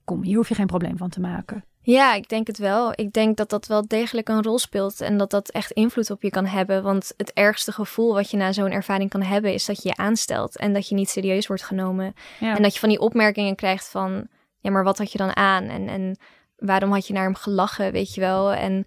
kom, 0.04 0.24
hier 0.24 0.36
hoef 0.36 0.50
je 0.50 0.56
geen 0.56 0.66
probleem 0.66 0.98
van 0.98 1.10
te 1.10 1.20
maken. 1.20 1.66
Ja, 1.82 2.14
ik 2.14 2.30
denk 2.30 2.48
het 2.48 2.58
wel. 2.58 2.92
Ik 2.96 3.14
denk 3.14 3.38
dat 3.38 3.50
dat 3.50 3.68
wel 3.68 3.88
degelijk 3.88 4.30
een 4.30 4.44
rol 4.44 4.60
speelt 4.60 5.02
en 5.02 5.18
dat 5.18 5.30
dat 5.30 5.50
echt 5.50 5.72
invloed 5.72 6.12
op 6.12 6.22
je 6.22 6.30
kan 6.30 6.46
hebben. 6.46 6.84
Want 6.84 7.14
het 7.18 7.34
ergste 7.34 7.72
gevoel 7.72 8.14
wat 8.14 8.32
je 8.32 8.38
na 8.38 8.52
zo'n 8.52 8.72
ervaring 8.72 9.10
kan 9.10 9.22
hebben, 9.22 9.54
is 9.54 9.66
dat 9.66 9.84
je 9.84 9.90
je 9.90 9.96
aanstelt 9.96 10.58
en 10.58 10.74
dat 10.74 10.88
je 10.88 10.96
niet 10.96 11.10
serieus 11.10 11.48
wordt 11.48 11.64
genomen. 11.64 12.14
Ja. 12.40 12.56
En 12.56 12.62
dat 12.62 12.74
je 12.74 12.80
van 12.80 12.90
die 12.90 13.00
opmerkingen 13.00 13.56
krijgt 13.56 13.88
van, 13.88 14.28
ja, 14.60 14.72
maar 14.72 14.84
wat 14.84 14.98
had 14.98 15.12
je 15.12 15.18
dan 15.18 15.36
aan? 15.36 15.64
En, 15.64 15.88
en 15.88 16.18
waarom 16.56 16.92
had 16.92 17.08
je 17.08 17.14
naar 17.14 17.24
hem 17.24 17.36
gelachen, 17.36 17.92
weet 17.92 18.14
je 18.14 18.22
wel? 18.22 18.54
En 18.54 18.86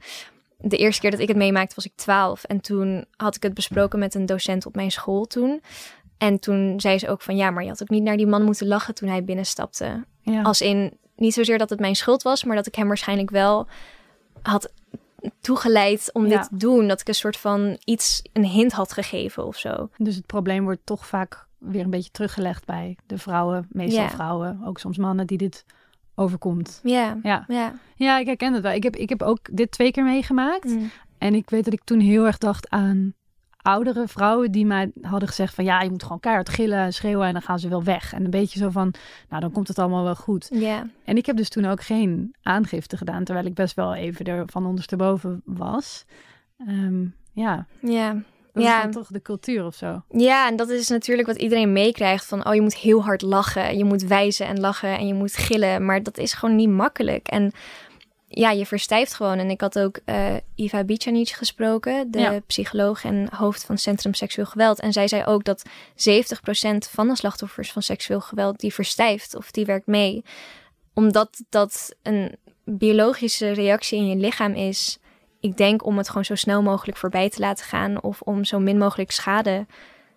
de 0.58 0.76
eerste 0.76 1.00
keer 1.00 1.10
dat 1.10 1.20
ik 1.20 1.28
het 1.28 1.36
meemaakte 1.36 1.74
was 1.74 1.84
ik 1.84 1.92
twaalf. 1.94 2.44
En 2.44 2.60
toen 2.60 3.04
had 3.16 3.36
ik 3.36 3.42
het 3.42 3.54
besproken 3.54 3.98
met 3.98 4.14
een 4.14 4.26
docent 4.26 4.66
op 4.66 4.74
mijn 4.74 4.90
school 4.90 5.24
toen. 5.24 5.62
En 6.18 6.38
toen 6.40 6.80
zei 6.80 6.98
ze 6.98 7.08
ook 7.08 7.22
van, 7.22 7.36
ja, 7.36 7.50
maar 7.50 7.62
je 7.62 7.68
had 7.68 7.82
ook 7.82 7.88
niet 7.88 8.02
naar 8.02 8.16
die 8.16 8.26
man 8.26 8.42
moeten 8.42 8.66
lachen 8.66 8.94
toen 8.94 9.08
hij 9.08 9.24
binnenstapte. 9.24 10.04
Ja. 10.20 10.42
Als 10.42 10.60
in, 10.60 10.98
niet 11.16 11.34
zozeer 11.34 11.58
dat 11.58 11.70
het 11.70 11.80
mijn 11.80 11.96
schuld 11.96 12.22
was, 12.22 12.44
maar 12.44 12.56
dat 12.56 12.66
ik 12.66 12.74
hem 12.74 12.86
waarschijnlijk 12.86 13.30
wel 13.30 13.66
had 14.42 14.72
toegeleid 15.40 16.10
om 16.12 16.26
Ja. 16.26 16.38
dit 16.38 16.48
te 16.48 16.56
doen. 16.56 16.88
Dat 16.88 17.00
ik 17.00 17.08
een 17.08 17.14
soort 17.14 17.36
van 17.36 17.78
iets, 17.84 18.22
een 18.32 18.44
hint 18.44 18.72
had 18.72 18.92
gegeven 18.92 19.46
of 19.46 19.56
zo. 19.56 19.88
Dus 19.96 20.14
het 20.16 20.26
probleem 20.26 20.64
wordt 20.64 20.80
toch 20.84 21.06
vaak 21.06 21.46
weer 21.58 21.84
een 21.84 21.90
beetje 21.90 22.10
teruggelegd 22.10 22.64
bij 22.64 22.96
de 23.06 23.18
vrouwen, 23.18 23.66
meestal 23.70 24.02
Ja. 24.02 24.10
vrouwen, 24.10 24.60
ook 24.64 24.78
soms 24.78 24.96
mannen 24.96 25.26
die 25.26 25.38
dit 25.38 25.64
overkomt. 26.16 26.80
Ja, 26.82 27.18
Ja, 27.22 27.44
ja. 27.48 27.74
ja 27.96 28.18
ik 28.18 28.26
herken 28.26 28.52
het 28.52 28.62
wel. 28.62 28.72
Ik 28.72 28.82
heb, 28.82 28.96
ik 28.96 29.08
heb 29.08 29.22
ook 29.22 29.38
dit 29.52 29.70
twee 29.70 29.90
keer 29.90 30.04
meegemaakt. 30.04 30.64
Mm. 30.64 30.90
En 31.18 31.34
ik 31.34 31.50
weet 31.50 31.64
dat 31.64 31.72
ik 31.72 31.84
toen 31.84 32.00
heel 32.00 32.26
erg 32.26 32.38
dacht 32.38 32.70
aan 32.70 33.14
oudere 33.66 34.08
vrouwen 34.08 34.52
die 34.52 34.66
mij 34.66 34.90
hadden 35.00 35.28
gezegd 35.28 35.54
van 35.54 35.64
ja, 35.64 35.80
je 35.80 35.90
moet 35.90 36.02
gewoon 36.02 36.20
keihard 36.20 36.48
gillen 36.48 36.78
en 36.78 36.92
schreeuwen 36.92 37.26
en 37.26 37.32
dan 37.32 37.42
gaan 37.42 37.58
ze 37.58 37.68
wel 37.68 37.84
weg. 37.84 38.12
En 38.12 38.24
een 38.24 38.30
beetje 38.30 38.58
zo 38.58 38.70
van, 38.70 38.94
nou 39.28 39.40
dan 39.40 39.52
komt 39.52 39.68
het 39.68 39.78
allemaal 39.78 40.04
wel 40.04 40.14
goed. 40.14 40.48
Ja, 40.52 40.86
En 41.04 41.16
ik 41.16 41.26
heb 41.26 41.36
dus 41.36 41.48
toen 41.48 41.64
ook 41.64 41.82
geen 41.82 42.34
aangifte 42.42 42.96
gedaan, 42.96 43.24
terwijl 43.24 43.46
ik 43.46 43.54
best 43.54 43.74
wel 43.74 43.94
even 43.94 44.24
er 44.24 44.42
van 44.46 44.66
ondersteboven 44.66 45.42
was. 45.44 46.04
Ehm, 46.58 47.04
ja, 47.32 47.66
ja. 47.80 48.22
Dat 48.62 48.64
Ja. 48.64 48.76
is 48.76 48.82
dan 48.82 49.02
toch 49.02 49.10
de 49.12 49.22
cultuur 49.22 49.64
of 49.64 49.74
zo. 49.74 50.02
Ja, 50.10 50.48
en 50.48 50.56
dat 50.56 50.68
is 50.68 50.88
natuurlijk 50.88 51.28
wat 51.28 51.36
iedereen 51.36 51.72
meekrijgt. 51.72 52.24
Van, 52.24 52.46
oh, 52.48 52.54
je 52.54 52.60
moet 52.60 52.76
heel 52.76 53.02
hard 53.04 53.22
lachen. 53.22 53.76
Je 53.78 53.84
moet 53.84 54.02
wijzen 54.02 54.46
en 54.46 54.60
lachen 54.60 54.98
en 54.98 55.06
je 55.06 55.14
moet 55.14 55.36
gillen. 55.36 55.84
Maar 55.84 56.02
dat 56.02 56.18
is 56.18 56.32
gewoon 56.32 56.56
niet 56.56 56.68
makkelijk. 56.68 57.28
En 57.28 57.52
ja, 58.28 58.50
je 58.50 58.66
verstijft 58.66 59.14
gewoon. 59.14 59.38
En 59.38 59.50
ik 59.50 59.60
had 59.60 59.78
ook 59.78 59.98
eh 60.04 60.34
Iva 60.54 60.84
Bicanic 60.84 61.28
gesproken. 61.28 62.10
De 62.10 62.18
Ja. 62.18 62.40
psycholoog 62.46 63.04
en 63.04 63.28
hoofd 63.34 63.64
van 63.64 63.78
Centrum 63.78 64.14
Seksueel 64.14 64.46
Geweld. 64.46 64.80
En 64.80 64.92
zij 64.92 65.08
zei 65.08 65.24
ook 65.24 65.44
dat 65.44 65.62
70% 65.94 66.88
van 66.90 67.08
de 67.08 67.16
slachtoffers 67.16 67.72
van 67.72 67.82
seksueel 67.82 68.20
geweld... 68.20 68.60
die 68.60 68.74
verstijft 68.74 69.36
of 69.36 69.50
die 69.50 69.64
werkt 69.64 69.86
mee. 69.86 70.24
Omdat 70.94 71.42
dat 71.48 71.94
een 72.02 72.36
biologische 72.64 73.50
reactie 73.50 73.98
in 73.98 74.06
je 74.08 74.16
lichaam 74.16 74.52
is... 74.52 74.98
Ik 75.46 75.56
denk 75.56 75.84
om 75.86 75.96
het 75.98 76.08
gewoon 76.08 76.24
zo 76.24 76.34
snel 76.34 76.62
mogelijk 76.62 76.98
voorbij 76.98 77.30
te 77.30 77.40
laten 77.40 77.64
gaan. 77.64 78.02
Of 78.02 78.20
om 78.20 78.44
zo 78.44 78.58
min 78.58 78.78
mogelijk 78.78 79.10
schade 79.10 79.66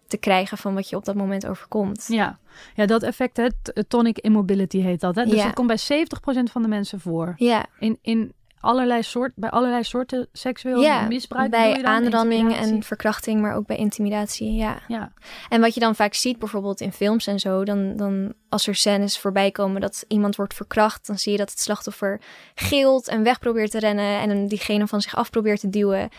te 0.07 0.17
krijgen 0.17 0.57
van 0.57 0.73
wat 0.73 0.89
je 0.89 0.95
op 0.95 1.05
dat 1.05 1.15
moment 1.15 1.47
overkomt. 1.47 2.05
Ja, 2.07 2.39
ja 2.75 2.85
dat 2.85 3.03
effect, 3.03 3.37
hè, 3.37 3.47
t- 3.61 3.83
tonic 3.87 4.17
immobility 4.19 4.79
heet 4.81 4.99
dat. 4.99 5.15
Hè? 5.15 5.23
Dus 5.25 5.33
Ja. 5.39 5.43
dat 5.43 5.53
komt 5.53 5.67
bij 5.67 5.77
70% 5.77 6.51
van 6.51 6.61
de 6.61 6.67
mensen 6.67 6.99
voor. 6.99 7.33
Ja, 7.37 7.65
In, 7.79 7.97
in 8.01 8.33
allerlei 8.59 9.03
soort, 9.03 9.31
bij 9.35 9.49
allerlei 9.49 9.83
soorten 9.83 10.27
seksueel 10.31 10.81
ja 10.81 11.07
misbruik. 11.07 11.51
bij 11.51 11.69
je 11.69 11.75
dan? 11.75 11.85
aanranding 11.85 12.55
en 12.55 12.83
verkrachting, 12.83 13.41
maar 13.41 13.55
ook 13.55 13.65
bij 13.65 13.77
intimidatie. 13.77 14.53
Ja. 14.53 14.81
Ja, 14.87 15.13
En 15.49 15.61
wat 15.61 15.73
je 15.73 15.79
dan 15.79 15.95
vaak 15.95 16.13
ziet, 16.13 16.39
bijvoorbeeld 16.39 16.81
in 16.81 16.91
films 16.91 17.27
en 17.27 17.39
zo, 17.39 17.63
dan, 17.63 17.95
dan 17.95 18.33
als 18.49 18.67
er 18.67 18.75
scènes 18.75 19.19
voorbij 19.19 19.51
komen 19.51 19.81
dat 19.81 20.05
iemand 20.07 20.35
wordt 20.35 20.53
verkracht, 20.53 21.07
dan 21.07 21.17
zie 21.17 21.31
je 21.31 21.37
dat 21.37 21.49
het 21.49 21.59
slachtoffer 21.59 22.21
gilt 22.55 23.07
en 23.07 23.23
weg 23.23 23.39
probeert 23.39 23.71
te 23.71 23.79
rennen 23.79 24.19
en 24.19 24.47
diegene 24.47 24.87
van 24.87 25.01
zich 25.01 25.15
af 25.15 25.29
probeert 25.29 25.59
te 25.59 25.69
duwen. 25.69 26.09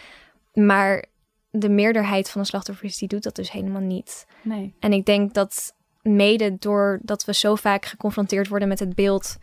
Maar 0.52 1.04
de 1.50 1.68
meerderheid 1.68 2.30
van 2.30 2.40
de 2.40 2.46
slachtoffers 2.46 2.98
die 2.98 3.08
doet 3.08 3.22
dat 3.22 3.36
dus 3.36 3.50
helemaal 3.50 3.80
niet. 3.80 4.26
nee. 4.42 4.74
En 4.80 4.92
ik 4.92 5.04
denk 5.04 5.34
dat 5.34 5.74
mede 6.02 6.56
doordat 6.58 7.24
we 7.24 7.34
zo 7.34 7.54
vaak 7.54 7.84
geconfronteerd 7.84 8.48
worden 8.48 8.68
met 8.68 8.78
het 8.78 8.94
beeld 8.94 9.36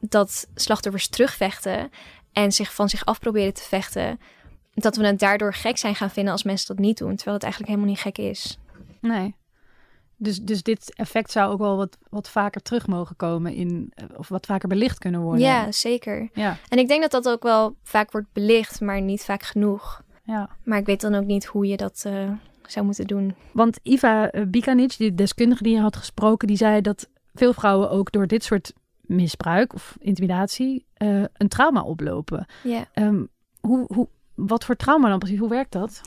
dat 0.00 0.48
slachtoffers 0.54 1.08
terugvechten 1.08 1.90
en 2.34 2.52
zich 2.52 2.74
van 2.74 2.88
zich 2.88 3.04
af 3.04 3.18
proberen 3.20 3.54
te 3.54 3.62
vechten, 3.62 4.20
dat 4.74 4.96
we 4.96 5.06
het 5.06 5.18
daardoor 5.18 5.54
gek 5.54 5.78
zijn 5.78 5.94
gaan 5.94 6.10
vinden 6.10 6.32
als 6.32 6.42
mensen 6.42 6.66
dat 6.66 6.84
niet 6.84 6.98
doen, 6.98 7.14
terwijl 7.14 7.34
het 7.36 7.42
eigenlijk 7.44 7.72
helemaal 7.72 7.92
niet 7.94 8.02
gek 8.02 8.18
is. 8.18 8.58
Nee. 9.00 9.34
Dus, 10.16 10.42
dus 10.42 10.62
dit 10.62 10.92
effect 10.94 11.30
zou 11.30 11.52
ook 11.52 11.58
wel 11.58 11.76
wat, 11.76 11.98
wat 12.10 12.28
vaker 12.28 12.62
terug 12.62 12.86
mogen 12.86 13.16
komen 13.16 13.54
in, 13.54 13.92
eh, 13.94 14.04
of 14.16 14.28
wat 14.28 14.46
vaker 14.46 14.68
belicht 14.68 14.98
kunnen 14.98 15.20
worden. 15.20 15.40
Ja, 15.40 15.72
zeker. 15.72 16.28
Ja, 16.32 16.56
En 16.68 16.78
ik 16.78 16.88
denk 16.88 17.02
dat 17.02 17.10
dat 17.10 17.28
ook 17.28 17.42
wel 17.42 17.76
vaak 17.82 18.12
wordt 18.12 18.32
belicht, 18.32 18.80
maar 18.80 19.00
niet 19.00 19.24
vaak 19.24 19.42
genoeg. 19.42 20.02
ja. 20.22 20.48
Maar 20.64 20.78
ik 20.78 20.86
weet 20.86 21.00
dan 21.00 21.14
ook 21.14 21.24
niet 21.24 21.44
hoe 21.44 21.66
je 21.66 21.76
dat 21.76 22.02
eh, 22.06 22.30
zou 22.66 22.84
moeten 22.84 23.06
doen. 23.06 23.34
Want 23.52 23.78
Iva 23.82 24.30
eh, 24.30 24.42
Bikanic, 24.46 24.96
die 24.96 25.14
deskundige 25.14 25.62
die 25.62 25.74
je 25.74 25.80
had 25.80 25.96
gesproken, 25.96 26.48
die 26.48 26.56
zei 26.56 26.80
dat 26.80 27.08
veel 27.34 27.52
vrouwen 27.52 27.90
ook 27.90 28.12
door 28.12 28.26
dit 28.26 28.44
soort 28.44 28.72
misbruik 29.06 29.74
of 29.74 29.96
intimidatie 30.00 30.86
eh, 30.94 31.22
een 31.32 31.48
trauma 31.48 31.82
oplopen. 31.82 32.46
Ja. 32.62 32.84
Ehm, 32.92 33.22
hoe, 33.60 33.84
hoe, 33.94 34.08
wat 34.34 34.64
voor 34.64 34.76
trauma 34.76 35.08
dan 35.08 35.18
precies? 35.18 35.38
Hoe 35.38 35.48
werkt 35.48 35.72
dat? 35.72 36.00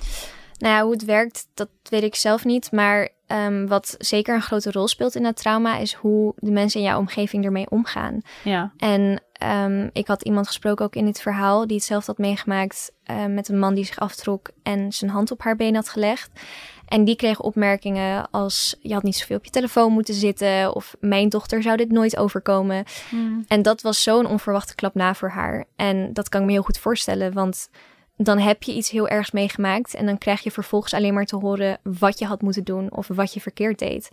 Nou 0.58 0.74
ja, 0.74 0.84
hoe 0.84 0.92
het 0.92 1.06
werkt, 1.06 1.48
dat 1.54 1.70
weet 1.89 2.04
ik 2.04 2.16
zelf 2.16 2.46
niet. 2.46 2.72
Maar 2.72 3.10
ehm, 3.27 3.66
wat 3.66 3.96
zeker 3.98 4.36
een 4.36 4.42
grote 4.42 4.72
rol 4.72 4.88
speelt 4.88 5.16
in 5.16 5.24
dat 5.24 5.38
trauma, 5.38 5.77
is 5.77 5.94
hoe 5.94 6.34
de 6.36 6.51
mensen 6.51 6.80
in 6.80 6.86
jouw 6.86 7.00
omgeving 7.00 7.46
ermee 7.46 7.70
omgaan. 7.70 8.22
Ja, 8.44 8.74
En 8.77 9.24
ehm, 9.32 9.89
ik 9.94 10.08
had 10.08 10.24
iemand 10.24 10.48
gesproken 10.48 10.86
ook 10.86 10.96
in 10.96 11.06
dit 11.06 11.22
verhaal 11.22 11.68
die 11.68 11.75
hetzelfde 11.75 12.12
had 12.12 12.18
meegemaakt 12.18 12.92
eh, 13.04 13.25
met 13.25 13.50
een 13.50 13.60
man 13.60 13.74
die 13.74 13.86
zich 13.86 14.00
aftrok 14.00 14.50
en 14.63 14.92
zijn 14.92 15.12
hand 15.12 15.32
op 15.32 15.42
haar 15.42 15.56
been 15.56 15.75
had 15.75 15.89
gelegd. 15.89 16.39
En 16.88 17.03
die 17.03 17.15
kreeg 17.15 17.39
opmerkingen 17.39 18.29
als 18.32 18.75
je 18.82 18.94
had 18.94 19.03
niet 19.03 19.15
zoveel 19.15 19.38
op 19.38 19.46
je 19.46 19.51
telefoon 19.51 19.91
moeten 19.91 20.13
zitten 20.13 20.75
of 20.75 20.96
mijn 21.00 21.29
dochter 21.29 21.62
zou 21.62 21.77
dit 21.77 21.91
nooit 21.91 22.17
overkomen. 22.17 22.86
En 23.48 23.62
dat 23.62 23.82
was 23.82 24.03
zo'n 24.03 24.27
onverwachte 24.27 24.75
klap 24.75 24.94
na 24.94 25.13
voor 25.13 25.29
haar. 25.29 25.65
En 25.75 26.13
dat 26.13 26.29
kan 26.29 26.39
ik 26.39 26.46
me 26.46 26.51
heel 26.51 26.62
goed 26.62 26.77
voorstellen, 26.77 27.34
want 27.34 27.70
dan 28.17 28.39
heb 28.39 28.63
je 28.63 28.74
iets 28.74 28.89
heel 28.89 29.08
ergs 29.08 29.32
meegemaakt 29.32 29.94
en 29.94 30.06
dan 30.06 30.17
krijg 30.17 30.44
je 30.44 30.51
vervolgens 30.51 30.94
alleen 30.94 31.13
maar 31.13 31.25
te 31.25 31.36
horen 31.36 31.79
wat 31.84 32.20
je 32.20 32.25
had 32.25 32.41
moeten 32.41 32.63
doen 32.63 32.91
of 32.91 33.08
wat 33.08 33.34
je 33.34 33.41
verkeerd 33.41 33.79
deed. 33.79 34.10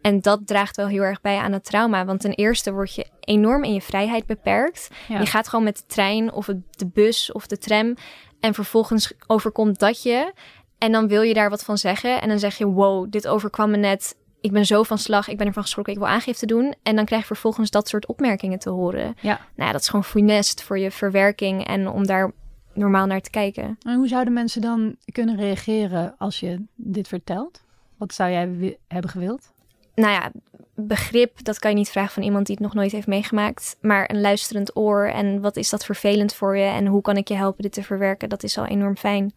En 0.00 0.20
dat 0.20 0.46
draagt 0.46 0.76
wel 0.76 0.86
heel 0.86 1.02
erg 1.02 1.20
bij 1.20 1.36
aan 1.36 1.52
het 1.52 1.64
trauma, 1.64 2.04
want 2.04 2.20
ten 2.20 2.32
eerste 2.32 2.72
word 2.72 2.94
je 2.94 3.06
enorm 3.20 3.64
in 3.64 3.72
je 3.72 3.80
vrijheid 3.80 4.26
beperkt. 4.26 4.88
ja. 5.08 5.18
Je 5.18 5.26
gaat 5.26 5.48
gewoon 5.48 5.64
met 5.64 5.76
de 5.76 5.86
trein 5.86 6.32
of 6.32 6.46
de 6.70 6.86
bus 6.86 7.32
of 7.32 7.46
de 7.46 7.58
tram 7.58 7.94
en 8.40 8.54
vervolgens 8.54 9.12
overkomt 9.26 9.78
dat 9.78 10.02
je. 10.02 10.32
En 10.78 10.92
dan 10.92 11.08
wil 11.08 11.22
je 11.22 11.34
daar 11.34 11.50
wat 11.50 11.64
van 11.64 11.78
zeggen 11.78 12.20
en 12.20 12.28
dan 12.28 12.38
zeg 12.38 12.58
je 12.58 12.66
wow, 12.66 13.10
dit 13.10 13.28
overkwam 13.28 13.70
me 13.70 13.76
net. 13.76 14.16
Ik 14.40 14.52
ben 14.52 14.66
zo 14.66 14.82
van 14.82 14.98
slag, 14.98 15.28
ik 15.28 15.36
ben 15.36 15.46
ervan 15.46 15.62
geschrokken, 15.62 15.92
ik 15.92 15.98
wil 15.98 16.08
aangifte 16.08 16.46
doen. 16.46 16.74
En 16.82 16.96
dan 16.96 17.04
krijg 17.04 17.20
je 17.20 17.26
vervolgens 17.26 17.70
dat 17.70 17.88
soort 17.88 18.06
opmerkingen 18.06 18.58
te 18.58 18.70
horen. 18.70 19.16
Ja. 19.20 19.40
Nou 19.54 19.66
ja, 19.66 19.72
dat 19.72 19.80
is 19.80 19.88
gewoon 19.88 20.04
funest 20.04 20.62
voor 20.62 20.78
je 20.78 20.90
verwerking 20.90 21.66
en 21.66 21.88
om 21.88 22.06
daar 22.06 22.32
normaal 22.72 23.06
naar 23.06 23.20
te 23.20 23.30
kijken. 23.30 23.78
En 23.82 23.94
hoe 23.94 24.08
zouden 24.08 24.32
mensen 24.32 24.60
dan 24.60 24.96
kunnen 25.12 25.36
reageren 25.36 26.14
als 26.18 26.40
je 26.40 26.64
dit 26.74 27.08
vertelt? 27.08 27.62
Wat 27.96 28.14
zou 28.14 28.30
jij 28.30 28.76
hebben 28.88 29.10
gewild? 29.10 29.52
Nou 29.94 30.12
ja, 30.12 30.30
begrip, 30.74 31.44
dat 31.44 31.58
kan 31.58 31.70
je 31.70 31.76
niet 31.76 31.90
vragen 31.90 32.12
van 32.12 32.22
iemand 32.22 32.46
die 32.46 32.54
het 32.54 32.64
nog 32.64 32.74
nooit 32.74 32.92
heeft 32.92 33.06
meegemaakt. 33.06 33.76
Maar 33.80 34.10
een 34.10 34.20
luisterend 34.20 34.76
oor 34.76 35.06
en 35.06 35.40
wat 35.40 35.56
is 35.56 35.70
dat 35.70 35.84
vervelend 35.84 36.34
voor 36.34 36.56
je 36.56 36.64
en 36.64 36.86
hoe 36.86 37.02
kan 37.02 37.16
ik 37.16 37.28
je 37.28 37.34
helpen 37.34 37.62
dit 37.62 37.72
te 37.72 37.82
verwerken, 37.82 38.28
dat 38.28 38.42
is 38.42 38.58
al 38.58 38.66
enorm 38.66 38.96
fijn. 38.96 39.32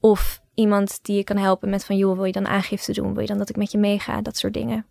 Of 0.00 0.41
iemand 0.54 0.98
die 1.02 1.16
je 1.16 1.24
kan 1.24 1.36
helpen 1.36 1.70
met 1.70 1.84
van, 1.84 1.96
joh, 1.96 2.14
wil 2.16 2.24
je 2.24 2.32
dan 2.32 2.46
aangifte 2.46 2.92
doen? 2.92 3.12
Wil 3.12 3.20
je 3.20 3.26
dan 3.28 3.38
dat 3.38 3.48
ik 3.48 3.56
met 3.56 3.72
je 3.72 3.78
meega? 3.78 4.20
Dat 4.22 4.36
soort 4.36 4.52
dingen. 4.54 4.86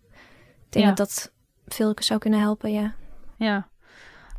Ik 0.66 0.68
denk 0.72 0.84
Ja. 0.84 0.90
dat 0.92 0.96
dat 0.96 1.32
veel 1.66 1.94
zou 1.98 2.18
kunnen 2.18 2.40
helpen, 2.40 2.72
ja. 2.72 2.94
Ja. 3.36 3.68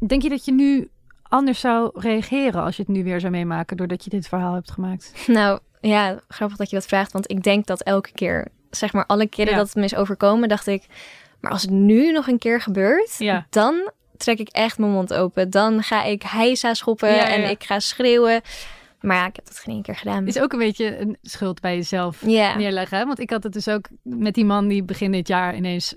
Denk 0.08 0.22
je 0.22 0.30
dat 0.30 0.46
je 0.46 0.52
nu 0.52 0.90
anders 1.24 1.60
zou 1.60 1.90
reageren 1.94 2.64
als 2.64 2.76
je 2.76 2.82
het 2.82 2.92
nu 2.92 3.04
weer 3.04 3.20
zou 3.20 3.32
meemaken 3.32 3.78
doordat 3.78 4.04
je 4.04 4.10
dit 4.10 4.28
verhaal 4.28 4.54
hebt 4.54 4.72
gemaakt? 4.72 5.14
Nou 5.28 5.60
ja, 5.82 6.20
grappig 6.28 6.58
dat 6.58 6.70
je 6.70 6.76
dat 6.76 6.86
vraagt, 6.86 7.12
want 7.12 7.32
ik 7.32 7.44
denk 7.44 7.66
dat 7.66 7.82
elke 7.82 8.12
keer, 8.12 8.48
zeg 8.70 8.94
maar 8.94 9.06
alle 9.06 9.28
keren 9.28 9.52
Ja. 9.52 9.58
dat 9.58 9.68
het 9.68 9.76
me 9.76 9.84
is 9.84 9.96
overkomen, 9.96 10.50
dacht 10.50 10.68
ik, 10.68 10.86
Maar 11.40 11.52
als 11.52 11.62
het 11.62 11.72
nu 11.72 12.12
nog 12.12 12.28
een 12.28 12.38
keer 12.40 12.62
gebeurt, 12.62 13.16
Ja. 13.18 13.46
dan 13.50 13.92
trek 14.18 14.40
ik 14.40 14.50
echt 14.50 14.78
mijn 14.78 14.92
mond 14.92 15.14
open. 15.14 15.50
Dan 15.50 15.84
ga 15.84 16.04
ik 16.04 16.24
heisa 16.24 16.74
schoppen 16.74 17.26
en 17.28 17.50
ik 17.50 17.64
ga 17.64 17.80
schreeuwen. 17.80 18.42
Maar 19.04 19.16
ja, 19.16 19.26
ik 19.28 19.36
heb 19.36 19.46
dat 19.46 19.60
geen 19.60 19.74
één 19.74 19.84
keer 19.84 19.96
gedaan. 19.96 20.28
Is 20.28 20.40
ook 20.40 20.54
een 20.54 20.60
beetje 20.60 21.00
een 21.00 21.18
schuld 21.22 21.62
bij 21.62 21.76
jezelf 21.76 22.26
neerleggen. 22.26 22.98
Hè? 22.98 23.06
Want 23.06 23.20
ik 23.20 23.30
had 23.30 23.44
het 23.44 23.54
dus 23.54 23.68
ook 23.68 23.90
met 24.02 24.34
die 24.34 24.46
man 24.46 24.68
die 24.68 24.84
begin 24.84 25.12
dit 25.12 25.28
jaar 25.28 25.56
ineens 25.56 25.96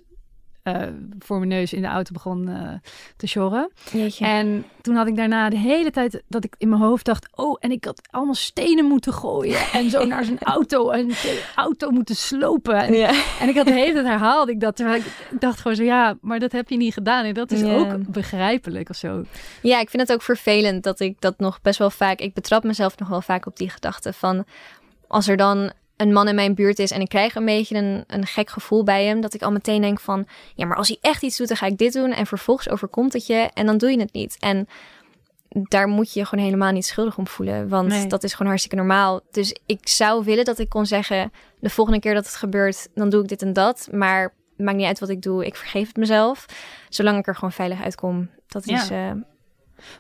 eh, 0.67 0.83
voor 1.19 1.39
mijn 1.39 1.49
neus 1.49 1.73
in 1.73 1.83
de 1.83 1.89
auto 1.89 2.13
begon 2.13 2.49
eh, 2.49 2.73
te 3.17 3.27
sjorren. 3.27 3.71
Jeetje. 3.93 4.25
En 4.25 4.65
toen 4.81 4.95
had 4.95 5.07
ik 5.07 5.17
daarna 5.17 5.49
de 5.49 5.59
hele 5.59 5.91
tijd 5.91 6.23
dat 6.29 6.45
ik 6.45 6.55
in 6.59 6.69
mijn 6.69 6.81
hoofd 6.81 7.05
dacht: 7.05 7.29
oh, 7.35 7.57
en 7.61 7.71
ik 7.71 7.85
had 7.85 8.01
allemaal 8.11 8.35
stenen 8.35 8.85
moeten 8.85 9.13
gooien 9.13 9.61
en 9.73 9.91
zo 9.91 10.05
naar 10.15 10.25
zijn 10.25 10.39
auto 10.39 10.91
en 10.91 11.09
de 11.09 11.45
auto 11.55 11.91
moeten 11.91 12.17
slopen. 12.17 12.75
En, 12.77 12.95
ja. 12.95 13.11
en 13.41 13.49
ik 13.49 13.57
had 13.57 13.67
de 13.67 13.73
hele 13.73 13.93
tijd 13.93 14.07
herhaalde 14.07 14.53
ik 14.53 14.61
dat. 14.61 14.77
Terwijl 14.77 14.99
ik, 15.01 15.07
ik 15.31 15.41
dacht 15.41 15.61
gewoon 15.61 15.77
zo: 15.77 15.83
ja, 15.83 16.17
maar 16.21 16.39
dat 16.39 16.53
heb 16.53 16.69
je 16.69 16.77
niet 16.77 16.95
gedaan. 16.95 17.25
En 17.25 17.35
dat 17.35 17.51
is 17.51 17.61
Ja. 17.61 17.77
ook 17.77 18.07
begrijpelijk 18.07 18.89
of 18.89 18.97
zo. 18.97 19.25
ja, 19.63 19.81
ik 19.81 19.91
vind 19.91 20.03
het 20.03 20.13
ook 20.13 20.23
vervelend 20.23 20.83
dat 20.83 21.01
ik 21.01 21.21
dat 21.21 21.39
nog 21.39 21.61
best 21.63 21.79
wel 21.79 21.91
vaak... 21.91 22.21
Ik 22.21 22.35
betrap 22.35 22.65
mezelf 22.65 22.99
nog 22.99 23.09
wel 23.09 23.23
vaak 23.23 23.47
op 23.47 23.57
die 23.57 23.69
gedachte 23.71 24.13
van... 24.13 24.45
Als 25.09 25.29
er 25.29 25.37
dan 25.37 25.73
een 25.97 26.13
man 26.13 26.29
in 26.29 26.35
mijn 26.35 26.55
buurt 26.55 26.79
is 26.79 26.91
en 26.91 27.01
ik 27.01 27.09
krijg 27.09 27.35
een 27.35 27.45
beetje 27.45 27.77
een, 27.77 28.05
een 28.07 28.27
gek 28.27 28.51
gevoel 28.51 28.85
bij 28.85 29.05
hem... 29.05 29.21
dat 29.21 29.35
ik 29.35 29.43
al 29.43 29.53
meteen 29.53 29.81
denk 29.81 30.01
van... 30.01 30.27
Ja, 30.55 30.67
maar 30.67 30.77
als 30.77 30.89
hij 30.89 30.99
echt 31.01 31.23
iets 31.23 31.37
doet, 31.37 31.49
dan 31.49 31.57
ga 31.57 31.67
ik 31.67 31.79
dit 31.79 31.93
doen. 31.93 32.13
En 32.13 32.27
vervolgens 32.27 32.69
overkomt 32.69 33.13
het 33.13 33.27
je 33.27 33.51
en 33.55 33.67
dan 33.67 33.79
doe 33.79 33.91
je 33.91 33.99
het 34.01 34.13
niet. 34.13 34.37
En 34.41 34.69
daar 35.49 35.89
moet 35.89 36.13
je 36.13 36.21
je 36.21 36.27
gewoon 36.27 36.45
helemaal 36.45 36.73
niet 36.73 36.87
schuldig 36.87 37.19
om 37.19 37.27
voelen. 37.27 37.69
Want 37.69 37.89
Nee. 37.89 38.07
dat 38.07 38.25
is 38.25 38.33
gewoon 38.33 38.47
hartstikke 38.49 38.77
normaal. 38.77 39.21
Dus 39.31 39.57
ik 39.67 39.89
zou 39.89 40.25
willen 40.25 40.45
dat 40.45 40.59
ik 40.59 40.69
kon 40.69 40.87
zeggen... 40.87 41.33
de 41.61 41.71
volgende 41.71 42.01
keer 42.01 42.15
dat 42.15 42.25
het 42.27 42.35
gebeurt, 42.37 42.89
dan 42.95 43.09
doe 43.09 43.23
ik 43.23 43.29
dit 43.29 43.43
en 43.43 43.53
dat. 43.53 43.89
Maar 43.93 44.35
maakt 44.57 44.77
niet 44.77 44.87
uit 44.87 44.99
wat 44.99 45.09
ik 45.09 45.23
doe. 45.23 45.47
Ik 45.47 45.57
vergeef 45.57 45.87
het 45.89 45.97
mezelf. 45.97 46.47
Zolang 46.89 47.19
ik 47.19 47.27
er 47.27 47.35
gewoon 47.35 47.53
veilig 47.53 47.83
uitkom. 47.83 48.31
Dat 48.47 48.69
Ja. 48.69 48.83
is... 48.83 48.91
eh, 48.91 49.11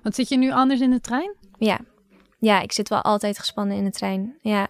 Want 0.02 0.14
zit 0.14 0.28
je 0.28 0.36
nu 0.38 0.52
anders 0.52 0.80
in 0.80 0.90
de 0.90 1.00
trein? 1.00 1.34
ja. 1.58 1.78
Ja, 2.38 2.60
ik 2.60 2.72
zit 2.72 2.88
wel 2.88 3.02
altijd 3.02 3.38
gespannen 3.38 3.76
in 3.76 3.84
de 3.84 3.90
trein. 3.90 4.36
Ja, 4.40 4.68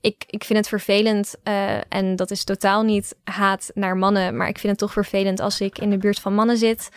ik, 0.00 0.24
ik 0.26 0.44
vind 0.44 0.58
het 0.58 0.68
vervelend 0.68 1.34
eh, 1.42 1.92
en 1.92 2.16
dat 2.16 2.30
is 2.30 2.44
totaal 2.44 2.82
niet 2.82 3.16
haat 3.24 3.70
naar 3.74 3.96
mannen, 3.96 4.36
maar 4.36 4.48
ik 4.48 4.58
vind 4.58 4.72
het 4.72 4.78
toch 4.78 4.92
vervelend 4.92 5.40
als 5.40 5.60
ik 5.60 5.78
in 5.78 5.90
de 5.90 5.98
buurt 5.98 6.18
van 6.18 6.34
mannen 6.34 6.56
zit, 6.56 6.90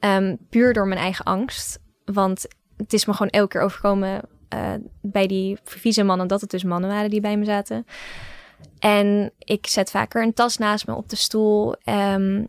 Ehm, 0.00 0.36
puur 0.50 0.72
door 0.72 0.86
mijn 0.86 1.00
eigen 1.00 1.24
angst. 1.24 1.78
Want 2.04 2.46
het 2.76 2.92
is 2.92 3.04
me 3.04 3.12
gewoon 3.12 3.30
elke 3.30 3.48
keer 3.48 3.60
overkomen 3.60 4.20
eh, 4.48 4.72
bij 5.02 5.26
die 5.26 5.58
vieze 5.64 6.02
mannen 6.02 6.26
dat 6.26 6.40
het 6.40 6.50
dus 6.50 6.64
mannen 6.64 6.90
waren 6.90 7.10
die 7.10 7.20
bij 7.20 7.36
me 7.36 7.44
zaten. 7.44 7.86
En 8.78 9.32
ik 9.38 9.66
zet 9.66 9.90
vaker 9.90 10.22
een 10.22 10.32
tas 10.32 10.56
naast 10.56 10.86
me 10.86 10.94
op 10.94 11.08
de 11.08 11.16
stoel. 11.16 11.74
Ehm, 11.84 12.44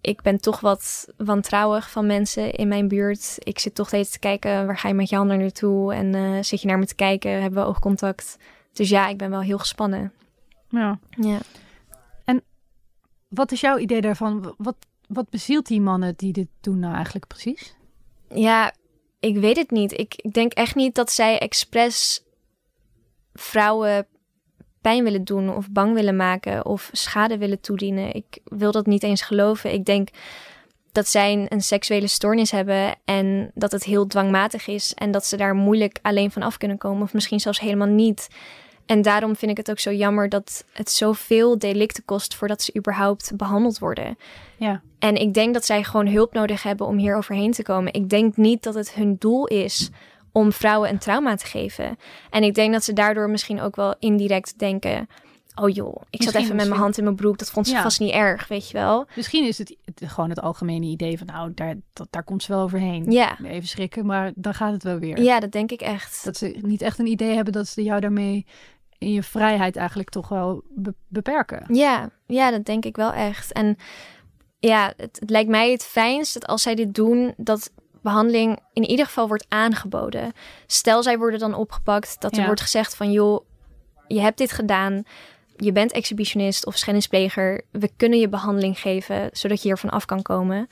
ik 0.00 0.22
ben 0.22 0.40
toch 0.40 0.60
wat 0.60 1.08
wantrouwig 1.16 1.90
van 1.90 2.06
mensen 2.06 2.52
in 2.52 2.68
mijn 2.68 2.88
buurt. 2.88 3.34
Ik 3.38 3.58
zit 3.58 3.74
toch 3.74 3.86
steeds 3.86 4.10
te 4.10 4.18
kijken, 4.18 4.66
waar 4.66 4.78
ga 4.78 4.88
je 4.88 4.94
met 4.94 5.08
je 5.08 5.16
handen 5.16 5.38
naartoe? 5.38 5.94
En 5.94 6.14
eh, 6.14 6.42
zit 6.42 6.60
je 6.60 6.66
naar 6.66 6.78
me 6.78 6.86
te 6.86 6.94
kijken? 6.94 7.40
Hebben 7.42 7.62
we 7.62 7.68
oogcontact? 7.68 8.36
Dus 8.72 8.88
ja, 8.88 9.08
ik 9.08 9.16
ben 9.16 9.30
wel 9.30 9.40
heel 9.40 9.58
gespannen. 9.58 10.12
Ja. 10.68 10.98
Ja. 11.10 11.38
Wat 13.28 13.52
is 13.52 13.60
jouw 13.60 13.78
idee 13.78 14.00
daarvan? 14.00 14.54
Wat, 14.56 14.76
wat 15.06 15.30
bezielt 15.30 15.66
die 15.66 15.80
mannen 15.80 16.14
die 16.16 16.32
dit 16.32 16.48
doen 16.60 16.78
nou 16.78 16.94
eigenlijk 16.94 17.26
precies? 17.26 17.76
Ja, 18.34 18.74
ik 19.20 19.36
weet 19.36 19.56
het 19.56 19.70
niet. 19.70 19.92
Ik, 19.92 20.14
ik 20.16 20.32
denk 20.32 20.52
echt 20.52 20.74
niet 20.74 20.94
dat 20.94 21.12
zij 21.12 21.38
expres 21.38 22.24
vrouwen 23.32 24.06
pijn 24.80 25.04
willen 25.04 25.24
doen 25.24 25.56
of 25.56 25.70
bang 25.70 25.94
willen 25.94 26.16
maken 26.16 26.66
of 26.66 26.90
schade 26.92 27.38
willen 27.38 27.60
toedienen. 27.60 28.14
Ik 28.14 28.38
wil 28.44 28.72
dat 28.72 28.86
niet 28.86 29.02
eens 29.02 29.22
geloven. 29.22 29.72
Ik 29.72 29.84
denk 29.84 30.08
dat 30.92 31.08
zij 31.08 31.46
een, 31.48 31.60
seksuele 31.60 32.06
stoornis 32.06 32.50
hebben 32.50 32.94
en 33.04 33.50
dat 33.54 33.72
het 33.72 33.84
heel 33.84 34.06
dwangmatig 34.06 34.66
is 34.66 34.94
en 34.94 35.10
dat 35.10 35.26
ze 35.26 35.36
daar 35.36 35.54
moeilijk 35.54 35.98
alleen 36.02 36.30
van 36.30 36.42
af 36.42 36.56
kunnen 36.56 36.78
komen 36.78 37.02
of 37.02 37.12
misschien 37.12 37.40
zelfs 37.40 37.60
helemaal 37.60 37.88
niet. 37.88 38.28
En 38.86 39.02
daarom 39.02 39.36
vind 39.36 39.50
ik 39.50 39.56
het 39.56 39.70
ook 39.70 39.78
zo 39.78 39.92
jammer 39.92 40.28
dat 40.28 40.64
het 40.72 40.90
zoveel 40.90 41.58
delicten 41.58 42.04
kost 42.04 42.34
voordat 42.34 42.62
ze 42.62 42.76
überhaupt 42.76 43.32
behandeld 43.36 43.78
worden. 43.78 44.18
Ja. 44.56 44.80
En 44.98 45.14
ik 45.14 45.34
denk 45.34 45.54
dat 45.54 45.64
zij 45.64 45.84
gewoon 45.84 46.08
hulp 46.08 46.32
nodig 46.32 46.62
hebben 46.62 46.86
om 46.86 46.96
hier 46.96 47.16
overheen 47.16 47.52
te 47.52 47.62
komen. 47.62 47.92
Ik 47.92 48.08
denk 48.08 48.36
niet 48.36 48.62
dat 48.62 48.74
het 48.74 48.92
hun 48.92 49.16
doel 49.18 49.46
is 49.46 49.90
om 50.32 50.52
vrouwen 50.52 50.90
een 50.90 50.98
trauma 50.98 51.34
te 51.34 51.46
geven. 51.46 51.96
En 52.30 52.42
ik 52.42 52.54
denk 52.54 52.72
dat 52.72 52.84
ze 52.84 52.92
daardoor 52.92 53.30
misschien 53.30 53.60
ook 53.60 53.76
wel 53.76 53.94
indirect 53.98 54.58
denken... 54.58 55.08
oh 55.54 55.68
joh, 55.74 56.02
ik 56.10 56.22
zat 56.22 56.34
even 56.34 56.56
met 56.56 56.68
mijn 56.68 56.80
hand 56.80 56.98
in 56.98 57.04
mijn 57.04 57.16
broek. 57.16 57.38
Dat 57.38 57.50
vond 57.50 57.66
ze 57.66 57.74
Ja. 57.74 57.82
vast 57.82 58.00
niet 58.00 58.12
erg, 58.12 58.48
weet 58.48 58.68
je 58.70 58.76
wel. 58.76 59.06
Misschien 59.16 59.46
is 59.46 59.58
het, 59.58 59.76
het 59.84 60.02
gewoon 60.10 60.30
het 60.30 60.40
algemene 60.40 60.86
idee 60.86 61.18
van 61.18 61.26
nou, 61.26 61.52
daar, 61.54 61.74
dat, 61.92 62.06
daar 62.10 62.24
komt 62.24 62.42
ze 62.42 62.52
wel 62.52 62.62
overheen. 62.62 63.10
Ja. 63.10 63.38
Even 63.44 63.68
schrikken, 63.68 64.06
maar 64.06 64.32
dan 64.34 64.54
gaat 64.54 64.72
het 64.72 64.82
wel 64.82 64.98
weer. 64.98 65.22
Ja, 65.22 65.40
dat 65.40 65.52
denk 65.52 65.70
ik 65.70 65.80
echt. 65.80 66.24
Dat 66.24 66.36
ze 66.36 66.58
niet 66.62 66.82
echt 66.82 66.98
een 66.98 67.06
idee 67.06 67.34
hebben 67.34 67.52
dat 67.52 67.68
ze 67.68 67.82
jou 67.82 68.00
daarmee 68.00 68.46
in 68.98 69.12
je 69.12 69.22
vrijheid 69.22 69.76
eigenlijk 69.76 70.10
toch 70.10 70.28
wel 70.28 70.62
be- 70.74 70.94
beperken. 71.08 71.74
Ja, 71.74 72.10
ja, 72.26 72.50
dat 72.50 72.64
denk 72.64 72.84
ik 72.84 72.96
wel 72.96 73.12
echt. 73.12 73.52
En 73.52 73.76
ja, 74.58 74.92
het, 74.96 75.18
het 75.20 75.30
lijkt 75.30 75.50
mij 75.50 75.70
het 75.70 75.84
fijnst 75.84 76.34
dat 76.34 76.46
als 76.46 76.62
zij 76.62 76.74
dit 76.74 76.94
doen, 76.94 77.34
dat 77.36 77.70
behandeling 78.08 78.58
in 78.72 78.84
ieder 78.84 79.06
geval 79.06 79.28
wordt 79.28 79.46
aangeboden. 79.48 80.32
Stel, 80.66 81.02
zij 81.02 81.18
worden 81.18 81.38
dan 81.38 81.54
opgepakt, 81.54 82.20
dat 82.20 82.32
er 82.32 82.38
Ja. 82.40 82.46
wordt 82.46 82.60
gezegd 82.60 82.96
van 82.96 83.12
joh, 83.12 83.44
je 84.06 84.20
hebt 84.20 84.38
dit 84.38 84.52
gedaan. 84.52 85.02
Je 85.56 85.72
bent 85.72 85.92
exhibitionist 85.92 86.66
of 86.66 86.76
schennispleger. 86.76 87.62
We 87.70 87.90
kunnen 87.96 88.18
je 88.18 88.28
behandeling 88.28 88.78
geven, 88.78 89.28
zodat 89.32 89.62
je 89.62 89.68
hiervan 89.68 89.90
af 89.90 90.04
kan 90.04 90.22
komen. 90.22 90.68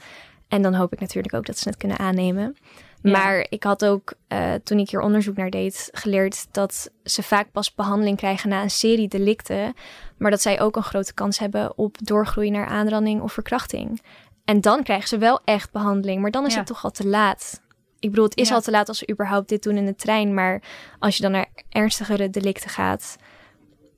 En 0.48 0.62
dan 0.62 0.74
hoop 0.74 0.92
ik 0.92 1.00
natuurlijk 1.00 1.34
ook 1.34 1.46
dat 1.46 1.58
ze 1.58 1.68
het 1.68 1.78
kunnen 1.78 1.98
aannemen. 1.98 2.56
Ja. 3.02 3.10
Maar 3.10 3.46
ik 3.48 3.62
had 3.64 3.84
ook, 3.84 4.14
eh, 4.28 4.52
toen 4.64 4.78
ik 4.78 4.90
hier 4.90 5.00
onderzoek 5.00 5.36
naar 5.36 5.50
deed, 5.50 5.88
geleerd 5.92 6.46
dat 6.50 6.90
ze 7.04 7.22
vaak 7.22 7.52
pas 7.52 7.74
behandeling 7.74 8.16
krijgen 8.16 8.48
na 8.48 8.62
een 8.62 8.70
serie 8.70 9.08
delicten. 9.08 9.74
Maar 10.18 10.30
dat 10.30 10.42
zij 10.42 10.60
ook 10.60 10.76
een 10.76 10.82
grote 10.82 11.14
kans 11.14 11.38
hebben 11.38 11.78
op 11.78 11.96
doorgroei 12.02 12.50
naar 12.50 12.66
aanranding 12.66 13.20
of 13.22 13.32
verkrachting. 13.32 14.00
En 14.46 14.60
dan 14.60 14.82
krijgen 14.82 15.08
ze 15.08 15.18
wel 15.18 15.40
echt 15.44 15.72
behandeling, 15.72 16.20
maar 16.22 16.30
dan 16.30 16.46
is 16.46 16.52
Ja. 16.52 16.58
het 16.58 16.66
toch 16.66 16.84
al 16.84 16.90
te 16.90 17.06
laat. 17.06 17.60
Ik 17.98 18.10
bedoel, 18.10 18.24
het 18.24 18.36
is 18.36 18.48
Ja. 18.48 18.54
al 18.54 18.60
te 18.60 18.70
laat 18.70 18.88
als 18.88 18.98
ze 18.98 19.10
überhaupt 19.10 19.48
dit 19.48 19.62
doen 19.62 19.76
in 19.76 19.86
de 19.86 19.94
trein. 19.94 20.34
Maar 20.34 20.62
als 20.98 21.16
je 21.16 21.22
dan 21.22 21.30
naar 21.32 21.48
ernstigere 21.68 22.30
delicten 22.30 22.70
gaat, 22.70 23.16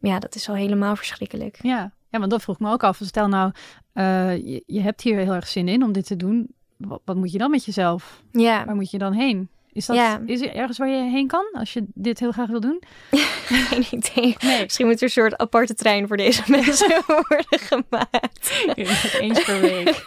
ja, 0.00 0.18
dat 0.18 0.34
is 0.34 0.48
al 0.48 0.54
helemaal 0.54 0.96
verschrikkelijk. 0.96 1.58
Ja. 1.62 1.92
ja, 2.08 2.18
want 2.18 2.30
dat 2.30 2.42
vroeg 2.42 2.58
me 2.58 2.70
ook 2.72 2.82
af. 2.84 3.00
Stel 3.02 3.28
nou, 3.28 3.52
eh, 3.92 4.36
je, 4.36 4.62
je 4.66 4.80
hebt 4.80 5.00
hier 5.02 5.16
heel 5.18 5.32
erg 5.34 5.48
zin 5.48 5.68
in 5.68 5.82
om 5.82 5.92
dit 5.92 6.06
te 6.06 6.16
doen. 6.16 6.54
Wat, 6.76 7.00
wat 7.04 7.16
moet 7.16 7.32
je 7.32 7.38
dan 7.38 7.50
met 7.50 7.64
jezelf? 7.64 8.22
Ja, 8.32 8.64
Waar 8.64 8.74
moet 8.74 8.90
je 8.90 8.98
dan 8.98 9.12
heen? 9.12 9.48
Is, 9.78 9.86
dat, 9.86 9.96
Ja. 9.96 10.20
is 10.26 10.40
er 10.40 10.54
ergens 10.54 10.78
waar 10.78 10.88
je 10.88 11.10
heen 11.10 11.26
kan 11.26 11.46
als 11.52 11.72
je 11.72 11.84
dit 11.94 12.18
heel 12.18 12.32
graag 12.32 12.48
wil 12.48 12.60
doen? 12.60 12.82
geen 13.68 13.86
idee. 13.90 14.36
Nee, 14.38 14.62
Misschien 14.62 14.86
moet 14.86 14.96
er 14.96 15.02
een 15.02 15.08
soort 15.10 15.36
aparte 15.36 15.74
trein 15.74 16.06
voor 16.08 16.16
deze 16.16 16.42
mensen 16.46 17.02
worden 17.28 17.46
gemaakt. 17.58 18.64
eens 19.20 19.44
per 19.44 19.60
week. 19.60 20.04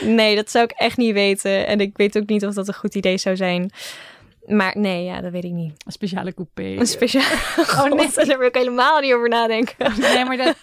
Nee, 0.00 0.34
dat 0.36 0.50
zou 0.50 0.64
ik 0.64 0.70
echt 0.70 0.96
niet 0.96 1.12
weten. 1.12 1.66
En 1.66 1.80
ik 1.80 1.96
weet 1.96 2.16
ook 2.18 2.26
niet 2.28 2.46
of 2.46 2.54
dat 2.54 2.68
een 2.68 2.74
goed 2.74 2.94
idee 2.94 3.18
zou 3.18 3.36
zijn. 3.36 3.70
Maar 4.46 4.74
nee, 4.78 5.04
ja, 5.04 5.20
dat 5.20 5.32
weet 5.32 5.44
ik 5.44 5.50
niet. 5.52 5.72
Een 5.86 5.92
speciale 5.92 6.34
coupé. 6.34 6.62
Een 6.62 6.86
speciaal... 6.86 7.22
Oh 7.78 7.92
nee. 7.92 8.10
daar 8.14 8.38
wil 8.38 8.46
ik 8.46 8.54
helemaal 8.54 9.00
niet 9.00 9.12
over 9.12 9.28
nadenken. 9.28 9.92
Nee, 9.98 10.24
maar 10.24 10.36
dat, 10.36 10.56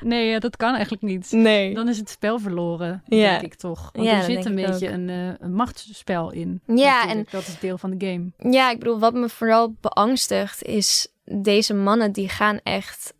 nee, 0.00 0.40
dat 0.40 0.56
kan 0.56 0.72
eigenlijk 0.74 1.02
niet. 1.02 1.32
Nee. 1.32 1.74
Dan 1.74 1.88
is 1.88 1.98
het 1.98 2.10
spel 2.10 2.38
verloren, 2.38 3.02
Ja. 3.06 3.30
denk 3.30 3.42
ik 3.42 3.54
toch. 3.54 3.90
Want 3.92 4.06
Ja, 4.06 4.16
er 4.16 4.22
zit 4.22 4.44
een 4.44 4.54
beetje 4.54 4.88
een, 4.88 5.08
eh, 5.08 5.28
een 5.38 5.54
machtsspel 5.54 6.30
in. 6.32 6.60
Ja, 6.66 7.02
natuurlijk. 7.04 7.30
Dat 7.30 7.46
is 7.46 7.58
deel 7.58 7.78
van 7.78 7.96
de 7.96 8.06
game. 8.06 8.52
Ja, 8.52 8.70
ik 8.70 8.78
bedoel, 8.78 8.98
wat 8.98 9.14
me 9.14 9.28
vooral 9.28 9.74
beangstigt 9.80 10.62
is 10.62 11.08
deze 11.24 11.74
mannen 11.74 12.12
die 12.12 12.28
gaan 12.28 12.60
echt, 12.62 13.14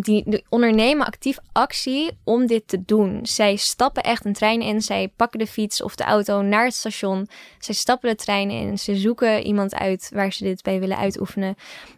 die, 0.00 0.22
die 0.26 0.44
ondernemen 0.48 1.06
actief 1.06 1.38
actie 1.52 2.10
om 2.24 2.46
dit 2.46 2.68
te 2.68 2.84
doen. 2.84 3.18
Zij 3.22 3.56
stappen 3.56 4.02
echt 4.02 4.24
een 4.24 4.32
trein 4.32 4.60
in, 4.60 4.82
zij 4.82 5.12
pakken 5.16 5.38
de 5.38 5.46
fiets 5.46 5.82
of 5.82 5.94
de 5.94 6.04
auto 6.04 6.42
naar 6.42 6.64
het 6.64 6.74
station, 6.74 7.28
zij 7.58 7.74
stappen 7.74 8.10
de 8.10 8.16
trein 8.16 8.50
in, 8.50 8.78
ze 8.78 8.96
zoeken 8.96 9.46
iemand 9.46 9.74
uit 9.74 10.10
waar 10.14 10.32
ze 10.32 10.44
dit 10.44 10.62
bij 10.62 10.80
willen 10.80 10.96
uitoefenen. 10.96 11.54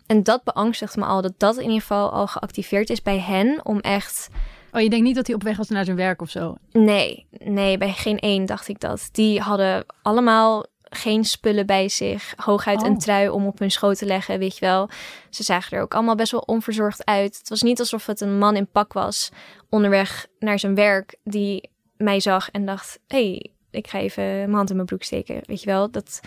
En 0.06 0.22
dat 0.22 0.44
beangstigt 0.44 0.96
me 0.96 1.04
al, 1.04 1.22
dat 1.22 1.34
dat 1.36 1.56
in 1.56 1.62
ieder 1.62 1.80
geval 1.80 2.10
al 2.10 2.26
geactiveerd 2.26 2.90
is 2.90 3.02
bij 3.02 3.18
hen 3.18 3.60
om 3.64 3.80
echt 3.80 4.28
Oh, 4.72 4.82
je 4.82 4.88
denkt 4.90 5.04
niet 5.04 5.14
dat 5.14 5.26
hij 5.26 5.36
op 5.36 5.42
weg 5.42 5.56
was 5.56 5.68
naar 5.68 5.84
zijn 5.84 5.96
werk 5.96 6.22
of 6.22 6.30
zo? 6.30 6.54
Nee, 6.72 7.26
nee, 7.30 7.78
bij 7.78 7.92
geen 7.92 8.18
één 8.18 8.46
dacht 8.46 8.68
ik 8.68 8.80
dat. 8.80 9.08
Die 9.12 9.40
hadden 9.40 9.84
allemaal 10.02 10.66
geen 10.96 11.24
spullen 11.24 11.66
bij 11.66 11.88
zich. 11.88 12.34
Hooguit 12.36 12.82
Oh. 12.82 12.86
een 12.86 12.98
trui 12.98 13.28
om 13.28 13.46
op 13.46 13.58
hun 13.58 13.70
schoot 13.70 13.98
te 13.98 14.06
leggen, 14.06 14.38
weet 14.38 14.58
je 14.58 14.64
wel. 14.64 14.88
Ze 15.30 15.42
zagen 15.42 15.76
er 15.76 15.82
ook 15.82 15.94
allemaal 15.94 16.14
best 16.14 16.32
wel 16.32 16.40
onverzorgd 16.40 17.04
uit. 17.04 17.38
Het 17.38 17.48
was 17.48 17.62
niet 17.62 17.78
alsof 17.78 18.06
het 18.06 18.20
een 18.20 18.38
man 18.38 18.56
in 18.56 18.70
pak 18.70 18.92
was 18.92 19.30
onderweg 19.68 20.26
naar 20.38 20.58
zijn 20.58 20.74
werk 20.74 21.16
die 21.24 21.70
mij 21.96 22.20
zag 22.20 22.50
en 22.50 22.66
dacht: 22.66 22.98
hé, 23.06 23.18
hey, 23.18 23.50
ik 23.70 23.88
ga 23.88 23.98
even 23.98 24.24
mijn 24.24 24.52
hand 24.52 24.70
in 24.70 24.76
mijn 24.76 24.88
broek 24.88 25.02
steken, 25.02 25.40
weet 25.42 25.60
je 25.60 25.66
wel. 25.66 25.90
Dat, 25.90 26.20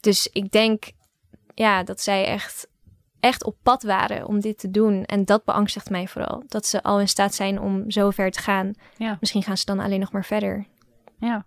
dus 0.00 0.28
ik 0.32 0.50
denk 0.50 0.90
ja, 1.54 1.82
dat 1.82 2.00
zij 2.00 2.24
echt 2.24 2.68
echt 3.20 3.44
op 3.44 3.56
pad 3.62 3.82
waren 3.82 4.26
om 4.26 4.40
dit 4.40 4.58
te 4.58 4.70
doen. 4.70 5.04
En 5.04 5.24
dat 5.24 5.44
beangstigt 5.44 5.90
mij 5.90 6.08
vooral. 6.08 6.42
Dat 6.48 6.66
ze 6.66 6.82
al 6.82 7.00
in 7.00 7.08
staat 7.08 7.34
zijn 7.34 7.60
om 7.60 7.90
zo 7.90 8.10
ver 8.10 8.30
te 8.30 8.40
gaan. 8.40 8.72
Ja. 8.96 9.16
Misschien 9.20 9.42
gaan 9.42 9.56
ze 9.56 9.64
dan 9.64 9.80
alleen 9.80 10.00
nog 10.00 10.12
maar 10.12 10.24
verder. 10.24 10.66
Ja. 11.18 11.44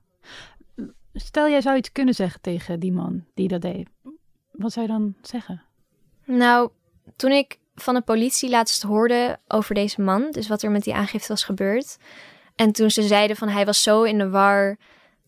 Stel, 1.13 1.49
jij 1.49 1.61
zou 1.61 1.77
iets 1.77 1.91
kunnen 1.91 2.13
zeggen 2.13 2.41
tegen 2.41 2.79
die 2.79 2.91
man 2.91 3.25
die 3.33 3.47
dat 3.47 3.61
deed. 3.61 3.87
Wat 4.51 4.73
zou 4.73 4.85
je 4.85 4.91
dan 4.91 5.15
zeggen? 5.21 5.63
Nou, 6.25 6.69
toen 7.15 7.31
ik 7.31 7.59
van 7.75 7.93
de 7.93 8.01
politie 8.01 8.49
laatst 8.49 8.81
hoorde 8.81 9.39
over 9.47 9.75
deze 9.75 10.01
man, 10.01 10.31
dus 10.31 10.47
wat 10.47 10.61
er 10.61 10.71
met 10.71 10.83
die 10.83 10.93
aangifte 10.93 11.27
was 11.27 11.43
gebeurd. 11.43 11.97
En 12.55 12.71
toen 12.71 12.91
ze 12.91 13.01
zeiden 13.01 13.35
van 13.35 13.47
hij 13.47 13.65
was 13.65 13.83
zo 13.83 14.03
in 14.03 14.17
de 14.17 14.29
war 14.29 14.77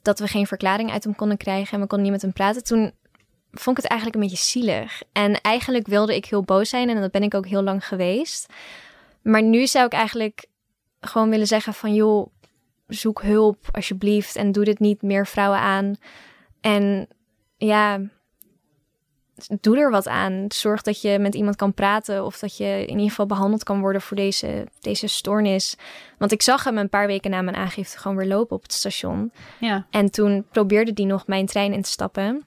dat 0.01 0.19
we 0.19 0.27
geen 0.27 0.47
verklaring 0.47 0.91
uit 0.91 1.03
hem 1.03 1.15
konden 1.15 1.37
krijgen 1.37 1.73
en 1.73 1.79
we 1.79 1.87
konden 1.87 2.01
niet 2.01 2.11
met 2.11 2.21
hem 2.21 2.33
praten. 2.33 2.63
Toen 2.63 2.91
vond 3.51 3.77
ik 3.77 3.83
het 3.83 3.91
eigenlijk 3.91 4.21
een 4.21 4.29
beetje 4.29 4.45
zielig. 4.45 5.03
En 5.11 5.41
eigenlijk 5.41 5.87
wilde 5.87 6.15
ik 6.15 6.25
heel 6.25 6.43
boos 6.43 6.69
zijn 6.69 6.89
en 6.89 7.01
dat 7.01 7.11
ben 7.11 7.23
ik 7.23 7.33
ook 7.33 7.47
heel 7.47 7.63
lang 7.63 7.87
geweest. 7.87 8.53
Maar 9.21 9.43
nu 9.43 9.67
zou 9.67 9.85
ik 9.85 9.93
eigenlijk 9.93 10.45
gewoon 10.99 11.29
willen 11.29 11.47
zeggen 11.47 11.73
van 11.73 11.93
joh, 11.93 12.27
zoek 12.87 13.21
hulp 13.21 13.57
alsjeblieft 13.71 14.35
en 14.35 14.51
doe 14.51 14.63
dit 14.63 14.79
niet 14.79 15.01
meer 15.01 15.27
vrouwen 15.27 15.59
aan. 15.59 15.95
En 16.61 17.07
ja, 17.57 18.01
doe 19.61 19.77
er 19.77 19.91
wat 19.91 20.07
aan. 20.07 20.45
Zorg 20.47 20.81
dat 20.81 21.01
je 21.01 21.19
met 21.19 21.35
iemand 21.35 21.55
kan 21.55 21.73
praten 21.73 22.25
of 22.25 22.39
dat 22.39 22.57
je 22.57 22.65
in 22.65 22.89
ieder 22.93 23.09
geval 23.09 23.25
behandeld 23.25 23.63
kan 23.63 23.79
worden 23.79 24.01
voor 24.01 24.17
deze, 24.17 24.67
deze 24.79 25.07
stoornis. 25.07 25.77
Want 26.17 26.31
ik 26.31 26.41
zag 26.41 26.63
hem 26.63 26.77
een 26.77 26.89
paar 26.89 27.07
weken 27.07 27.31
na 27.31 27.41
mijn 27.41 27.55
aangifte 27.55 27.97
gewoon 27.97 28.17
weer 28.17 28.27
lopen 28.27 28.55
op 28.55 28.61
het 28.63 28.73
station. 28.73 29.31
Ja. 29.59 29.87
En 29.89 30.11
toen 30.11 30.45
probeerde 30.51 30.93
die 30.93 31.05
nog 31.05 31.27
mijn 31.27 31.45
trein 31.45 31.73
in 31.73 31.81
te 31.81 31.89
stappen. 31.89 32.45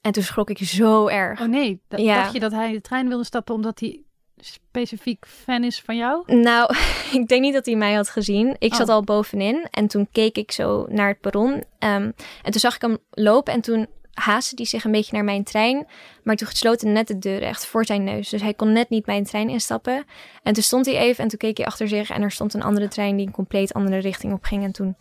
En 0.00 0.12
toen 0.12 0.22
schrok 0.22 0.50
ik 0.50 0.58
zo 0.58 1.06
erg. 1.06 1.40
Oh 1.40 1.46
nee, 1.48 1.80
Ja. 1.88 2.14
dacht 2.22 2.32
je 2.32 2.40
dat 2.40 2.52
hij 2.52 2.72
de 2.72 2.80
trein 2.80 3.08
wilde 3.08 3.24
stappen 3.24 3.54
omdat 3.54 3.80
hij 3.80 4.02
specifiek 4.46 5.26
fan 5.26 5.64
is 5.64 5.80
van 5.80 5.96
jou? 5.96 6.22
Nou, 6.34 6.74
ik 7.18 7.28
denk 7.28 7.42
niet 7.42 7.52
dat 7.54 7.66
hij 7.66 7.74
mij 7.76 7.92
had 7.94 8.08
gezien. 8.08 8.56
Ik 8.58 8.74
zat 8.74 8.88
Oh. 8.88 8.94
al 8.94 9.02
bovenin 9.02 9.66
en 9.70 9.86
toen 9.86 10.08
keek 10.12 10.36
ik 10.36 10.52
zo 10.52 10.86
naar 10.88 11.08
het 11.08 11.20
perron. 11.20 11.64
Ehm, 11.78 12.10
en 12.42 12.50
toen 12.50 12.60
zag 12.60 12.74
ik 12.74 12.80
hem 12.80 12.98
lopen 13.10 13.52
en 13.52 13.60
toen 13.60 13.86
haastte 14.14 14.54
hij 14.56 14.64
zich 14.64 14.84
een 14.84 14.92
beetje 14.92 15.14
naar 15.14 15.24
mijn 15.24 15.44
trein. 15.44 15.86
Maar 16.22 16.36
toen 16.36 16.48
sloten 16.50 16.92
net 16.92 17.06
de 17.06 17.18
deuren 17.18 17.48
echt 17.48 17.66
voor 17.66 17.84
zijn 17.84 18.04
neus. 18.04 18.28
Dus 18.28 18.42
hij 18.42 18.54
kon 18.54 18.72
net 18.72 18.88
niet 18.88 19.06
mijn 19.06 19.24
trein 19.24 19.48
instappen. 19.48 20.04
En 20.42 20.52
toen 20.52 20.62
stond 20.62 20.86
hij 20.86 20.96
even 20.96 21.22
en 21.24 21.30
toen 21.30 21.38
keek 21.38 21.56
hij 21.56 21.66
achter 21.66 21.88
zich. 21.88 22.10
En 22.10 22.22
er 22.22 22.30
stond 22.30 22.54
een 22.54 22.62
andere 22.62 22.88
trein 22.88 23.16
die 23.16 23.26
een 23.26 23.32
compleet 23.32 23.72
andere 23.72 23.98
richting 23.98 24.32
op 24.32 24.44
ging. 24.44 24.64
En 24.64 24.72
toen 24.72 24.96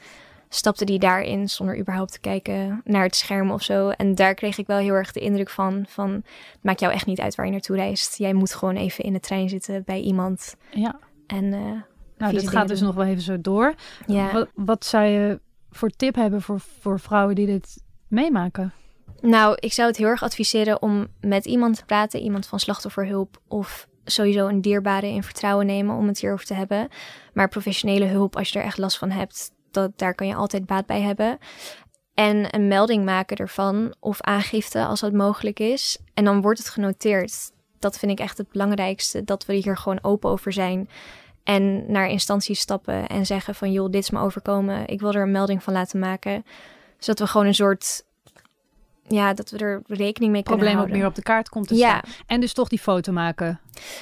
stapte 0.50 0.84
hij 0.86 0.98
daarin 0.98 1.50
zonder 1.50 1.80
überhaupt 1.80 2.12
te 2.12 2.20
kijken 2.20 2.82
naar 2.84 3.04
het 3.04 3.16
scherm 3.16 3.52
of 3.52 3.62
zo. 3.64 3.90
En 3.90 4.16
daar 4.16 4.34
kreeg 4.34 4.58
ik 4.58 4.68
wel 4.68 4.78
heel 4.78 4.94
erg 4.94 5.12
de 5.12 5.20
indruk 5.20 5.50
van, 5.50 5.86
van 5.88 6.12
het 6.12 6.60
maakt 6.62 6.80
jou 6.80 6.94
echt 6.94 7.06
niet 7.06 7.20
uit 7.20 7.36
waar 7.36 7.46
je 7.46 7.52
naartoe 7.52 7.76
reist. 7.76 8.18
Jij 8.18 8.34
moet 8.34 8.54
gewoon 8.54 8.76
even 8.76 9.04
in 9.04 9.14
de 9.14 9.20
trein 9.20 9.50
zitten 9.50 9.84
bij 9.86 10.00
iemand. 10.00 10.56
Ja. 10.72 11.00
En 11.28 11.54
eh, 11.54 11.82
Nou, 12.18 12.34
dit 12.34 12.50
gaat 12.50 12.68
dus 12.68 12.82
nog 12.82 12.96
wel 12.96 13.06
even 13.06 13.22
zo 13.22 13.42
door. 13.42 13.74
ja, 14.06 14.32
Wat, 14.32 14.50
wat 14.56 14.86
zou 14.86 15.06
je 15.06 15.40
voor 15.72 15.90
tip 15.90 16.16
hebben 16.16 16.42
voor, 16.42 16.60
voor 16.80 17.00
vrouwen 17.00 17.36
die 17.36 17.46
dit 17.46 17.84
meemaken? 18.08 18.74
nou, 19.22 19.58
ik 19.60 19.74
zou 19.74 19.88
het 19.88 19.98
heel 19.98 20.08
erg 20.08 20.24
adviseren 20.24 20.82
om 20.82 21.08
met 21.22 21.46
iemand 21.46 21.76
te 21.76 21.86
praten, 21.86 22.20
iemand 22.20 22.48
van 22.48 22.60
slachtofferhulp 22.60 23.42
of 23.48 23.88
sowieso 24.06 24.48
een 24.48 24.62
dierbare 24.62 25.08
in 25.08 25.24
vertrouwen 25.24 25.66
nemen 25.66 25.96
om 25.96 26.08
het 26.08 26.20
hierover 26.20 26.46
te 26.46 26.54
hebben. 26.54 26.88
Maar 27.34 27.48
professionele 27.50 28.06
hulp, 28.06 28.36
als 28.36 28.50
je 28.50 28.60
er 28.60 28.66
echt 28.66 28.78
last 28.78 28.98
van 28.98 29.10
hebt, 29.12 29.52
dat, 29.72 29.92
daar 29.96 30.16
kan 30.16 30.28
je 30.28 30.36
altijd 30.36 30.66
baat 30.66 30.86
bij 30.86 31.02
hebben. 31.02 31.38
En 32.14 32.56
een 32.56 32.68
melding 32.68 33.06
maken 33.06 33.38
ervan 33.38 33.94
of 34.00 34.22
aangifte 34.22 34.86
als 34.86 35.00
dat 35.00 35.14
mogelijk 35.14 35.60
is. 35.60 35.98
En 36.14 36.24
dan 36.24 36.42
wordt 36.42 36.60
het 36.60 36.70
genoteerd. 36.70 37.52
Dat 37.80 38.00
vind 38.00 38.12
ik 38.12 38.20
echt 38.20 38.38
het 38.38 38.52
belangrijkste, 38.52 39.24
dat 39.24 39.46
we 39.46 39.54
hier 39.54 39.78
gewoon 39.78 40.04
open 40.04 40.30
over 40.30 40.54
zijn. 40.54 40.90
En 41.44 41.92
naar 41.92 42.08
instanties 42.08 42.60
stappen 42.60 43.08
en 43.08 43.26
zeggen 43.26 43.56
van 43.56 43.72
joh, 43.72 43.92
dit 43.92 44.04
is 44.04 44.10
me 44.10 44.20
overkomen. 44.20 44.88
Ik 44.88 45.00
wil 45.00 45.14
er 45.14 45.22
een 45.22 45.32
melding 45.32 45.64
van 45.64 45.74
laten 45.74 46.00
maken. 46.00 46.46
Zodat 46.98 47.20
we 47.20 47.28
gewoon 47.28 47.48
een 47.48 47.56
soort, 47.56 48.04
ja, 49.10 49.34
dat 49.34 49.50
we 49.50 49.58
er 49.58 49.82
rekening 49.88 50.32
mee 50.32 50.44
kunnen 50.44 50.44
Probleem 50.44 50.70
ook 50.70 50.76
houden. 50.76 50.98
meer 50.98 51.08
op 51.08 51.16
de 51.16 51.22
kaart 51.22 51.50
komt 51.50 51.68
te 51.68 51.76
Ja. 51.76 51.88
staan. 51.90 52.14
En 52.28 52.40
dus 52.42 52.54
toch 52.54 52.68
die 52.68 52.80
foto 52.80 53.12
maken 53.12 53.60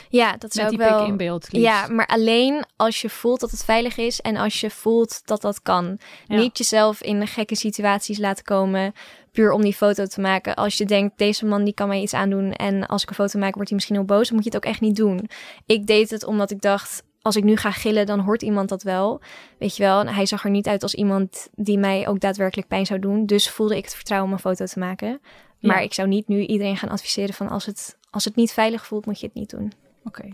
Ja, 0.10 0.36
dat 0.38 0.54
zou 0.54 0.70
die 0.70 0.80
ik 0.80 0.90
wel... 0.90 1.06
in 1.06 1.18
beeld. 1.18 1.52
liefst. 1.52 1.68
Ja, 1.68 1.88
maar 1.88 2.06
alleen 2.06 2.66
als 2.76 3.02
je 3.02 3.10
voelt 3.10 3.40
dat 3.40 3.52
het 3.52 3.64
veilig 3.64 3.98
is 3.98 4.22
en 4.22 4.38
als 4.38 4.60
je 4.62 4.70
voelt 4.70 5.22
dat 5.26 5.42
dat 5.42 5.62
kan. 5.62 5.98
Ja. 6.28 6.36
Niet 6.38 6.58
jezelf 6.58 7.02
in 7.02 7.28
gekke 7.28 7.56
situaties 7.56 8.18
laten 8.18 8.44
komen, 8.44 8.94
puur 9.32 9.52
om 9.52 9.62
die 9.62 9.74
foto 9.74 10.06
te 10.06 10.22
maken. 10.22 10.56
Als 10.56 10.78
je 10.78 10.86
denkt, 10.86 11.18
deze 11.18 11.46
man 11.46 11.64
die 11.64 11.74
kan 11.74 11.88
mij 11.88 12.02
iets 12.02 12.14
aandoen 12.14 12.52
en 12.54 12.86
als 12.88 13.02
ik 13.04 13.10
een 13.10 13.16
foto 13.16 13.40
maak 13.40 13.54
wordt 13.54 13.68
hij 13.70 13.78
misschien 13.78 13.96
heel 13.98 14.06
boos, 14.06 14.28
dan 14.28 14.36
moet 14.36 14.44
je 14.46 14.50
het 14.56 14.66
ook 14.66 14.72
echt 14.72 14.82
niet 14.82 14.96
doen. 14.96 15.30
Ik 15.66 15.88
deed 15.88 16.10
het 16.10 16.26
omdat 16.26 16.52
ik 16.52 16.62
dacht, 16.62 17.04
als 17.28 17.36
ik 17.36 17.44
nu 17.44 17.56
ga 17.56 17.72
gillen, 17.72 18.06
dan 18.06 18.20
hoort 18.20 18.42
iemand 18.42 18.70
dat 18.70 18.84
wel. 18.84 19.22
Weet 19.58 19.76
je 19.76 19.84
wel, 19.84 20.00
en 20.00 20.08
hij 20.08 20.26
zag 20.26 20.44
er 20.44 20.50
niet 20.50 20.68
uit 20.68 20.84
als 20.84 20.94
iemand 20.94 21.50
die 21.56 21.78
mij 21.78 22.08
ook 22.08 22.20
daadwerkelijk 22.20 22.68
pijn 22.68 22.86
zou 22.86 23.00
doen. 23.00 23.26
Dus 23.26 23.50
voelde 23.50 23.78
ik 23.78 23.84
het 23.84 23.96
vertrouwen 23.96 24.30
om 24.30 24.36
een 24.36 24.42
foto 24.42 24.66
te 24.66 24.80
maken. 24.80 25.22
Maar 25.60 25.84
ik 25.84 25.94
zou 25.94 26.08
niet 26.08 26.28
nu 26.28 26.46
iedereen 26.46 26.78
gaan 26.78 26.90
adviseren 26.90 27.34
van 27.34 27.50
als 27.50 27.66
het, 27.66 27.98
als 28.10 28.26
het 28.26 28.36
niet 28.36 28.52
veilig 28.52 28.86
voelt, 28.86 29.06
moet 29.06 29.20
je 29.20 29.26
het 29.26 29.36
niet 29.36 29.50
doen. 29.50 29.72
Oké. 30.04 30.30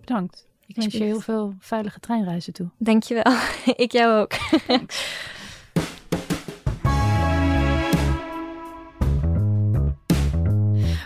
Bedankt. 0.00 0.46
Ik 0.66 0.76
wens 0.76 0.92
je 0.92 1.04
heel 1.04 1.20
veel 1.20 1.54
veilige 1.58 2.00
treinreizen 2.00 2.52
toe. 2.52 2.68
Dankjewel. 2.78 3.32
ik 3.84 3.92
jou 3.92 4.20
ook. 4.20 4.32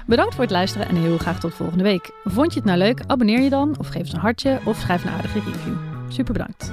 Bedankt 0.06 0.34
voor 0.34 0.42
het 0.42 0.52
luisteren 0.52 0.88
en 0.88 0.96
heel 0.96 1.18
graag 1.18 1.40
tot 1.40 1.54
volgende 1.54 1.84
week. 1.84 2.10
Vond 2.24 2.52
je 2.52 2.58
het 2.58 2.68
nou 2.68 2.78
leuk? 2.78 3.00
Abonneer 3.06 3.40
je 3.40 3.50
dan 3.50 3.74
of 3.78 3.86
geef 3.86 4.00
eens 4.00 4.12
een 4.12 4.18
hartje 4.18 4.58
of 4.64 4.78
schrijf 4.78 5.04
een 5.04 5.10
aardige 5.10 5.38
review. 5.38 5.74
Super 6.08 6.32
bedankt. 6.32 6.72